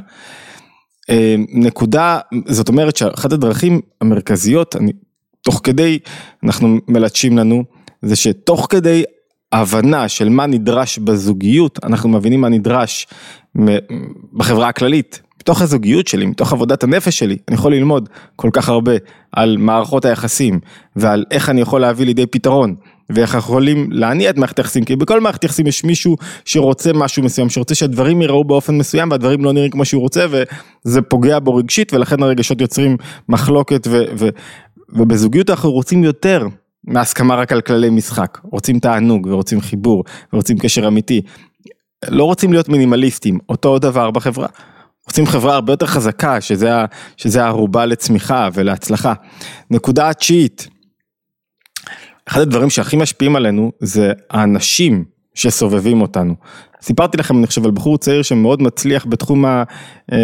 אה, 1.10 1.34
נקודה, 1.48 2.18
זאת 2.46 2.68
אומרת 2.68 2.96
שאחת 2.96 3.32
הדרכים 3.32 3.80
המרכזיות, 4.00 4.76
אני, 4.76 4.92
תוך 5.42 5.60
כדי, 5.64 5.98
אנחנו 6.44 6.78
מלטשים 6.88 7.38
לנו, 7.38 7.64
זה 8.02 8.16
שתוך 8.16 8.66
כדי 8.70 9.04
ההבנה 9.52 10.08
של 10.08 10.28
מה 10.28 10.46
נדרש 10.46 10.98
בזוגיות, 10.98 11.78
אנחנו 11.84 12.08
מבינים 12.08 12.40
מה 12.40 12.48
נדרש 12.48 13.06
בחברה 14.32 14.68
הכללית. 14.68 15.20
מתוך 15.40 15.62
הזוגיות 15.62 16.06
שלי, 16.06 16.26
מתוך 16.26 16.52
עבודת 16.52 16.84
הנפש 16.84 17.18
שלי, 17.18 17.36
אני 17.48 17.54
יכול 17.54 17.74
ללמוד 17.74 18.08
כל 18.36 18.50
כך 18.52 18.68
הרבה 18.68 18.92
על 19.32 19.56
מערכות 19.56 20.04
היחסים 20.04 20.60
ועל 20.96 21.24
איך 21.30 21.50
אני 21.50 21.60
יכול 21.60 21.80
להביא 21.80 22.06
לידי 22.06 22.26
פתרון. 22.26 22.74
ואיך 23.10 23.34
אנחנו 23.34 23.50
יכולים 23.50 23.88
להניע 23.92 24.30
את 24.30 24.36
מערכת 24.36 24.58
היחסים, 24.58 24.84
כי 24.84 24.96
בכל 24.96 25.20
מערכת 25.20 25.44
יחסים 25.44 25.66
יש 25.66 25.84
מישהו 25.84 26.16
שרוצה 26.44 26.92
משהו 26.92 27.22
מסוים, 27.22 27.50
שרוצה 27.50 27.74
שהדברים 27.74 28.22
ייראו 28.22 28.44
באופן 28.44 28.78
מסוים 28.78 29.10
והדברים 29.10 29.44
לא 29.44 29.52
נראים 29.52 29.70
כמו 29.70 29.84
שהוא 29.84 30.02
רוצה 30.02 30.26
וזה 30.30 31.02
פוגע 31.02 31.38
בו 31.38 31.54
רגשית 31.54 31.92
ולכן 31.92 32.22
הרגשות 32.22 32.60
יוצרים 32.60 32.96
מחלוקת 33.28 33.86
ו, 33.90 34.04
ו, 34.18 34.28
ובזוגיות 34.88 35.50
אנחנו 35.50 35.72
רוצים 35.72 36.04
יותר 36.04 36.46
מהסכמה 36.84 37.34
רק 37.34 37.52
על 37.52 37.60
כללי 37.60 37.90
משחק, 37.90 38.38
רוצים 38.42 38.78
תענוג 38.78 39.26
ורוצים 39.30 39.60
חיבור 39.60 40.04
ורוצים 40.32 40.58
קשר 40.58 40.88
אמיתי, 40.88 41.20
לא 42.08 42.24
רוצים 42.24 42.52
להיות 42.52 42.68
מינימליסטים, 42.68 43.38
אותו 43.48 43.78
דבר 43.78 44.10
בחברה. 44.10 44.48
רוצים 45.06 45.26
חברה 45.26 45.54
הרבה 45.54 45.72
יותר 45.72 45.86
חזקה, 45.86 46.40
שזה, 46.40 46.70
שזה 47.16 47.44
הערובה 47.44 47.86
לצמיחה 47.86 48.48
ולהצלחה. 48.54 49.12
נקודה 49.70 50.10
התשיעית, 50.10 50.68
אחד 52.28 52.40
הדברים 52.40 52.70
שהכי 52.70 52.96
משפיעים 52.96 53.36
עלינו 53.36 53.72
זה 53.80 54.12
האנשים 54.30 55.04
שסובבים 55.34 56.02
אותנו. 56.02 56.34
סיפרתי 56.82 57.16
לכם 57.16 57.38
אני 57.38 57.46
חושב 57.46 57.64
על 57.64 57.70
בחור 57.70 57.98
צעיר 57.98 58.22
שמאוד 58.22 58.62
מצליח 58.62 59.06
בתחום, 59.08 59.44
ה, 59.44 59.62
אה, 60.12 60.18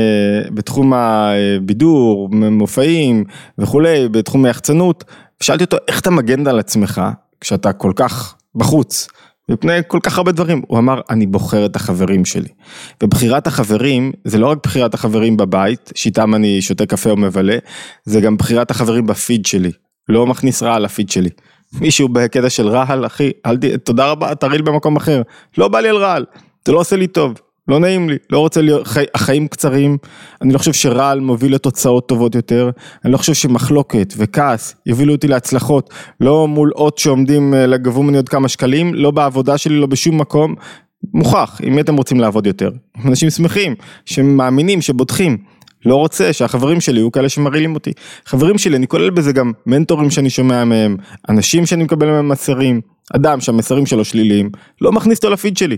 בתחום 0.55 0.93
הבידור, 0.93 2.29
מופעים 2.33 3.25
וכולי, 3.59 4.09
בתחום 4.09 4.45
היחצנות, 4.45 5.05
ושאלתי 5.43 5.65
אותו 5.65 5.77
איך 5.89 6.01
אתה 6.01 6.11
מגן 6.11 6.47
על 6.47 6.59
עצמך 6.59 7.03
כשאתה 7.41 7.73
כל 7.73 7.93
כך 7.97 8.35
בחוץ 8.55 9.09
מפני 9.49 9.79
כל 9.87 9.99
כך 10.03 10.19
הרבה 10.19 10.33
דברים, 10.33 10.63
הוא 10.67 10.79
אמר 10.79 11.01
אני 11.11 11.27
בוחר 11.27 11.67
את 11.67 11.77
החברים 11.77 12.25
שלי. 12.25 12.49
ובחירת 13.03 13.47
החברים 13.47 14.13
זה 14.25 14.39
לא 14.39 14.47
רק 14.47 14.59
בחירת 14.63 14.95
החברים 14.95 15.37
בבית, 15.37 15.93
שאיתם 15.95 16.35
אני 16.35 16.63
שותה 16.63 16.87
קפה 16.87 17.11
או 17.11 17.17
מבלה, 17.17 17.57
זה 18.05 18.21
גם 18.21 18.37
בחירת 18.37 18.71
החברים 18.71 19.07
בפיד 19.07 19.47
שלי, 19.47 19.71
לא 20.09 20.27
מכניס 20.27 20.63
רעל 20.63 20.83
לפיד 20.83 21.11
שלי. 21.11 21.31
מישהו 21.81 22.09
בקטע 22.09 22.51
של 22.51 22.69
רעל, 22.69 23.07
אחי, 23.07 23.31
אל 23.47 23.57
ת... 23.57 23.65
תודה 23.85 24.11
רבה, 24.11 24.35
תרעיל 24.35 24.63
במקום 24.63 24.97
אחר, 24.97 25.23
לא 25.59 25.69
בא 25.69 25.81
לי 25.81 25.89
על 25.89 25.97
רעל, 25.97 26.25
זה 26.67 26.73
לא 26.73 26.79
עושה 26.79 26.97
לי 26.97 27.07
טוב. 27.07 27.41
לא 27.69 27.79
נעים 27.79 28.09
לי, 28.09 28.17
לא 28.31 28.39
רוצה 28.39 28.63
להיות, 28.63 28.87
חי, 28.87 29.05
החיים 29.15 29.49
קצרים, 29.49 29.99
אני 30.43 30.53
לא 30.53 30.59
חושב 30.59 30.73
שרעל 30.73 31.21
מוביל 31.21 31.55
לתוצאות 31.55 32.09
טובות 32.09 32.35
יותר, 32.35 32.71
אני 33.05 33.13
לא 33.13 33.19
חושב 33.19 33.35
שמחלוקת 33.35 34.15
וכעס 34.17 34.75
יובילו 34.87 35.15
אותי 35.15 35.29
להצלחות, 35.29 35.91
לא 36.21 36.49
מול 36.49 36.73
אות 36.75 36.99
שעומדים 36.99 37.55
אה, 37.55 37.67
לגבו 37.67 38.03
ממני 38.03 38.17
עוד 38.17 38.29
כמה 38.29 38.49
שקלים, 38.49 38.95
לא 38.95 39.11
בעבודה 39.11 39.59
שלי, 39.59 39.75
לא 39.75 39.87
בשום 39.87 40.21
מקום, 40.21 40.55
מוכח, 41.15 41.61
עם 41.63 41.75
מי 41.75 41.81
אתם 41.81 41.97
רוצים 41.97 42.21
לעבוד 42.21 42.47
יותר? 42.47 42.71
אנשים 43.05 43.31
שמחים, 43.31 43.75
שמאמינים, 44.05 44.83
שבוטחים. 44.83 45.52
לא 45.87 45.97
רוצה 45.97 46.33
שהחברים 46.33 46.81
שלי 46.81 47.01
יהיו 47.01 47.13
כאלה 47.13 47.29
שמרעילים 47.29 47.75
אותי. 47.75 47.93
חברים 48.27 48.59
שלי, 48.59 48.77
אני 48.77 48.89
כולל 48.89 49.11
בזה 49.11 49.33
גם 49.33 49.53
מנטורים 49.67 50.11
שאני 50.11 50.31
שומע 50.31 50.65
מהם, 50.65 50.97
אנשים 51.29 51.67
שאני 51.67 51.85
מקבל 51.85 52.07
מהם 52.07 52.29
מסרים, 52.29 52.81
אדם 53.15 53.41
שהמסרים 53.41 53.87
שלו 53.87 54.05
שליליים, 54.05 54.51
לא 54.81 54.93
מכניס 54.93 55.19
אותו 55.19 55.31
לפיד 55.31 55.57
שלי. 55.57 55.77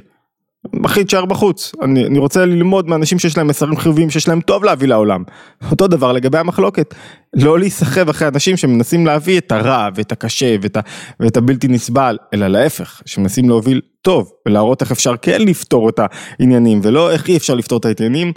אחי 0.87 1.05
תשאר 1.05 1.25
בחוץ, 1.25 1.73
אני, 1.83 2.07
אני 2.07 2.19
רוצה 2.19 2.47
ללמוד 2.47 2.89
מאנשים 2.89 3.19
שיש 3.19 3.37
להם 3.37 3.47
מסרים 3.47 3.77
חיוביים, 3.77 4.11
שיש 4.11 4.29
להם 4.29 4.41
טוב 4.41 4.65
להביא 4.65 4.89
לעולם. 4.89 5.23
אותו 5.71 5.89
דבר 5.89 6.13
לגבי 6.13 6.39
המחלוקת, 6.39 6.95
לא 7.35 7.59
להיסחב 7.59 8.09
אחרי 8.09 8.29
אנשים 8.29 8.57
שמנסים 8.57 9.07
להביא 9.07 9.39
את 9.39 9.53
הרע 9.53 9.89
ואת 9.95 10.13
הקשה 10.13 10.57
ואת, 10.63 10.77
ה, 10.77 10.81
ואת 11.21 11.37
הבלתי 11.37 11.69
נסבל, 11.69 12.19
אלא 12.35 12.47
להפך, 12.47 13.03
שמנסים 13.07 13.49
להוביל 13.49 13.81
טוב 14.03 14.31
ולהראות 14.47 14.83
איך 14.83 14.93
אפשר 14.93 15.15
כן 15.23 15.43
לפתור 15.43 15.89
את 15.89 16.01
העניינים 16.39 16.81
ולא 16.83 17.11
איך 17.11 17.29
אי 17.29 17.37
אפשר 17.37 17.55
לפתור 17.55 17.79
את 17.79 18.01
העניינים 18.01 18.33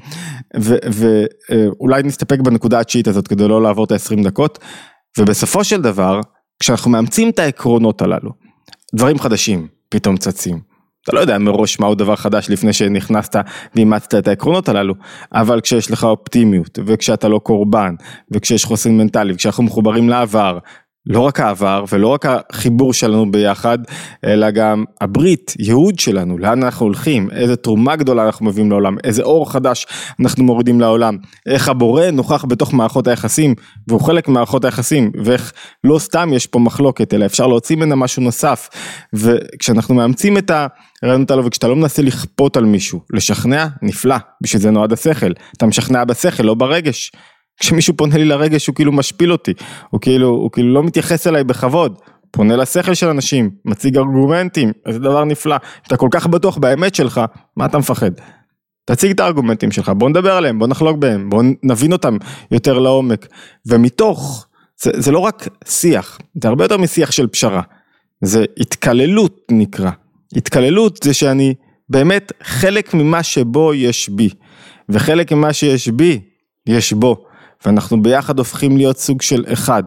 ואולי 0.54 2.04
נסתפק 2.04 2.40
בנקודה 2.40 2.80
התשיעית 2.80 3.08
הזאת 3.08 3.28
כדי 3.28 3.48
לא 3.48 3.62
לעבור 3.62 3.86
את 3.86 3.92
ה-20 3.92 4.24
דקות 4.24 4.60
ובסופו 5.18 5.64
של 5.64 5.82
דבר 5.82 6.22
כשאנחנו 6.60 6.92
מאמצים 6.92 7.30
את 7.30 7.40
העקרונות 7.40 8.02
הללו, 8.02 8.32
דברים 8.96 9.20
חדשים 9.20 9.68
פתאום 9.90 10.18
צצים. 10.18 10.67
אתה 11.08 11.16
לא 11.16 11.22
יודע 11.22 11.38
מראש 11.38 11.80
מהו 11.80 11.96
דבר 11.96 12.16
חדש 12.16 12.50
לפני 12.50 12.74
שנכנסת 12.74 13.36
ואימצת 13.76 14.16
את 14.16 14.28
העקרונות 14.28 14.70
הללו, 14.70 14.94
אבל 15.34 15.62
כשיש 15.62 15.92
לך 15.92 16.04
אופטימיות 16.04 16.80
וכשאתה 16.86 17.28
לא 17.28 17.40
קורבן 17.40 17.96
וכשיש 18.32 18.66
חוסן 18.66 18.98
מנטלי 18.98 19.34
וכשאנחנו 19.34 19.64
מחוברים 19.64 20.10
לעבר 20.10 20.58
לא 21.10 21.20
רק 21.20 21.40
העבר 21.40 21.86
ולא 21.92 22.08
רק 22.08 22.26
החיבור 22.26 22.94
שלנו 22.94 23.32
ביחד, 23.32 23.78
אלא 24.26 24.52
גם 24.52 24.84
הברית, 25.02 25.54
ייעוד 25.60 26.00
שלנו, 26.00 26.38
לאן 26.38 26.64
אנחנו 26.64 26.86
הולכים, 26.86 27.30
איזה 27.32 27.56
תרומה 27.56 27.96
גדולה 27.96 28.26
אנחנו 28.26 28.46
מביאים 28.46 28.72
לעולם, 28.72 28.98
איזה 29.04 29.24
אור 29.24 29.52
חדש 29.52 29.86
אנחנו 30.22 30.44
מורידים 30.44 30.82
לעולם, 30.82 31.18
איך 31.46 31.70
הבורא 31.70 32.12
נוכח 32.12 32.46
בתוך 32.46 32.74
מערכות 32.74 33.08
היחסים, 33.08 33.56
והוא 33.88 34.02
חלק 34.02 34.28
ממערכות 34.28 34.66
היחסים, 34.66 35.12
ואיך 35.24 35.54
לא 35.84 36.00
סתם 36.00 36.30
יש 36.34 36.48
פה 36.48 36.60
מחלוקת, 36.60 37.14
אלא 37.14 37.26
אפשר 37.26 37.48
להוציא 37.48 37.76
ממנה 37.76 37.96
משהו 37.96 38.24
נוסף, 38.24 38.70
וכשאנחנו 39.14 39.96
מאמצים 39.96 40.38
את 40.38 40.52
הרעיונות 41.04 41.32
האלו, 41.32 41.46
וכשאתה 41.46 41.68
לא 41.68 41.76
מנסה 41.76 42.02
לכפות 42.02 42.58
על 42.58 42.66
מישהו, 42.66 43.02
לשכנע, 43.14 43.68
נפלא, 43.82 44.16
בשביל 44.42 44.62
זה 44.62 44.72
נועד 44.72 44.94
השכל, 44.94 45.32
אתה 45.58 45.66
משכנע 45.66 46.04
בשכל, 46.04 46.44
לא 46.44 46.54
ברגש. 46.54 47.12
כשמישהו 47.60 47.98
פונה 47.98 48.18
לי 48.18 48.26
לרגש 48.26 48.68
הוא 48.68 48.76
כאילו 48.76 48.92
משפיל 48.92 49.32
אותי, 49.32 49.54
הוא 49.90 50.02
כאילו, 50.02 50.28
הוא 50.28 50.52
כאילו 50.52 50.74
לא 50.74 50.84
מתייחס 50.84 51.28
אליי 51.28 51.44
בכבוד, 51.44 52.00
פונה 52.32 52.56
לשכל 52.56 52.94
של 52.94 53.08
אנשים, 53.08 53.50
מציג 53.66 53.98
ארגומנטים, 53.98 54.72
איזה 54.86 55.00
דבר 55.00 55.24
נפלא, 55.24 55.56
אתה 55.88 55.98
כל 55.98 56.08
כך 56.12 56.28
בטוח 56.28 56.58
באמת 56.58 56.96
שלך, 56.96 57.22
מה 57.58 57.66
אתה 57.66 57.78
מפחד? 57.78 58.12
תציג 58.86 59.12
את 59.12 59.20
הארגומנטים 59.20 59.72
שלך, 59.72 59.90
בוא 59.90 60.10
נדבר 60.10 60.34
עליהם, 60.34 60.60
בוא 60.60 60.68
נחלוק 60.68 60.98
בהם, 60.98 61.30
בוא 61.30 61.44
נבין 61.64 61.94
אותם 61.94 62.18
יותר 62.52 62.80
לעומק, 62.80 63.28
ומתוך, 63.66 64.48
זה, 64.84 64.92
זה 64.94 65.12
לא 65.12 65.20
רק 65.20 65.48
שיח, 65.66 66.20
זה 66.44 66.48
הרבה 66.48 66.64
יותר 66.64 66.78
משיח 66.78 67.12
של 67.12 67.28
פשרה, 67.28 67.62
זה 68.22 68.46
התקללות 68.60 69.46
נקרא, 69.52 69.92
התקללות 70.36 71.00
זה 71.04 71.14
שאני 71.14 71.54
באמת 71.90 72.32
חלק 72.44 72.94
ממה 72.94 73.24
שבו 73.24 73.74
יש 73.74 74.10
בי, 74.10 74.30
וחלק 74.90 75.32
ממה 75.32 75.54
שיש 75.54 75.88
בי, 75.88 76.20
יש 76.68 76.94
בו. 76.94 77.27
ואנחנו 77.68 78.04
ביחד 78.04 78.40
הופכים 78.40 78.78
להיות 78.78 78.98
סוג 78.98 79.22
של 79.22 79.46
אחד. 79.54 79.84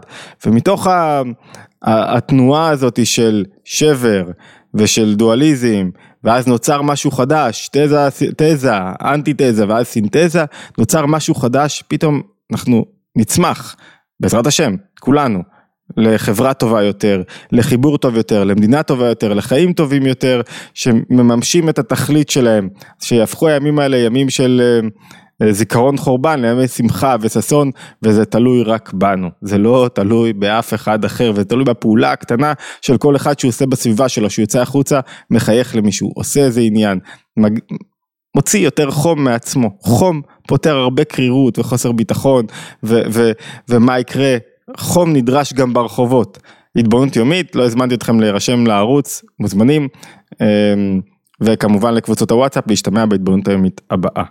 ומתוך 0.46 0.86
ה, 0.86 1.22
ה, 1.82 2.16
התנועה 2.16 2.68
הזאת 2.68 3.06
של 3.06 3.44
שבר 3.64 4.24
ושל 4.74 5.14
דואליזם, 5.14 5.90
ואז 6.24 6.46
נוצר 6.46 6.82
משהו 6.82 7.10
חדש, 7.10 7.68
תזה, 7.72 8.08
תזה, 8.36 8.72
אנטי 9.02 9.34
תזה 9.36 9.68
ואז 9.68 9.86
סינתזה, 9.86 10.44
נוצר 10.78 11.06
משהו 11.06 11.34
חדש, 11.34 11.84
פתאום 11.88 12.22
אנחנו 12.52 12.84
נצמח, 13.16 13.76
בעזרת 14.20 14.46
השם, 14.46 14.74
כולנו. 15.00 15.42
לחברה 15.96 16.54
טובה 16.54 16.82
יותר, 16.82 17.22
לחיבור 17.52 17.98
טוב 17.98 18.16
יותר, 18.16 18.44
למדינה 18.44 18.82
טובה 18.82 19.06
יותר, 19.06 19.34
לחיים 19.34 19.72
טובים 19.72 20.06
יותר, 20.06 20.40
שמממשים 20.74 21.68
את 21.68 21.78
התכלית 21.78 22.30
שלהם, 22.30 22.68
שיהפכו 23.02 23.48
הימים 23.48 23.78
האלה 23.78 23.96
ימים 23.96 24.30
של 24.30 24.62
אה, 24.64 24.88
זיכרון 25.50 25.96
חורבן 25.96 26.40
לימי 26.40 26.68
שמחה 26.68 27.16
וששון 27.20 27.70
וזה 28.02 28.24
תלוי 28.24 28.62
רק 28.62 28.92
בנו, 28.92 29.28
זה 29.42 29.58
לא 29.58 29.88
תלוי 29.94 30.32
באף 30.32 30.74
אחד 30.74 31.04
אחר 31.04 31.32
וזה 31.34 31.44
תלוי 31.44 31.64
בפעולה 31.64 32.12
הקטנה 32.12 32.52
של 32.82 32.96
כל 32.96 33.16
אחד 33.16 33.38
שהוא 33.38 33.48
עושה 33.48 33.66
בסביבה 33.66 34.08
שלו, 34.08 34.30
שהוא 34.30 34.42
יוצא 34.42 34.60
החוצה, 34.60 35.00
מחייך 35.30 35.76
למישהו, 35.76 36.12
עושה 36.14 36.40
איזה 36.40 36.60
עניין, 36.60 36.98
מג... 37.36 37.58
מוציא 38.36 38.60
יותר 38.60 38.90
חום 38.90 39.24
מעצמו, 39.24 39.70
חום 39.80 40.22
פותר 40.48 40.76
הרבה 40.76 41.04
קרירות 41.04 41.58
וחוסר 41.58 41.92
ביטחון 41.92 42.46
ו- 42.84 43.02
ו- 43.12 43.32
ומה 43.68 43.98
יקרה, 43.98 44.36
חום 44.76 45.12
נדרש 45.12 45.52
גם 45.52 45.72
ברחובות. 45.72 46.38
התבוננות 46.76 47.16
יומית, 47.16 47.56
לא 47.56 47.64
הזמנתי 47.64 47.94
אתכם 47.94 48.20
להירשם 48.20 48.66
לערוץ, 48.66 49.24
מוזמנים, 49.40 49.88
אמ, 50.40 51.00
וכמובן 51.40 51.94
לקבוצות 51.94 52.30
הוואטסאפ 52.30 52.64
להשתמע 52.68 53.06
בהתבוננות 53.06 53.48
היומית 53.48 53.80
הבאה. 53.90 54.24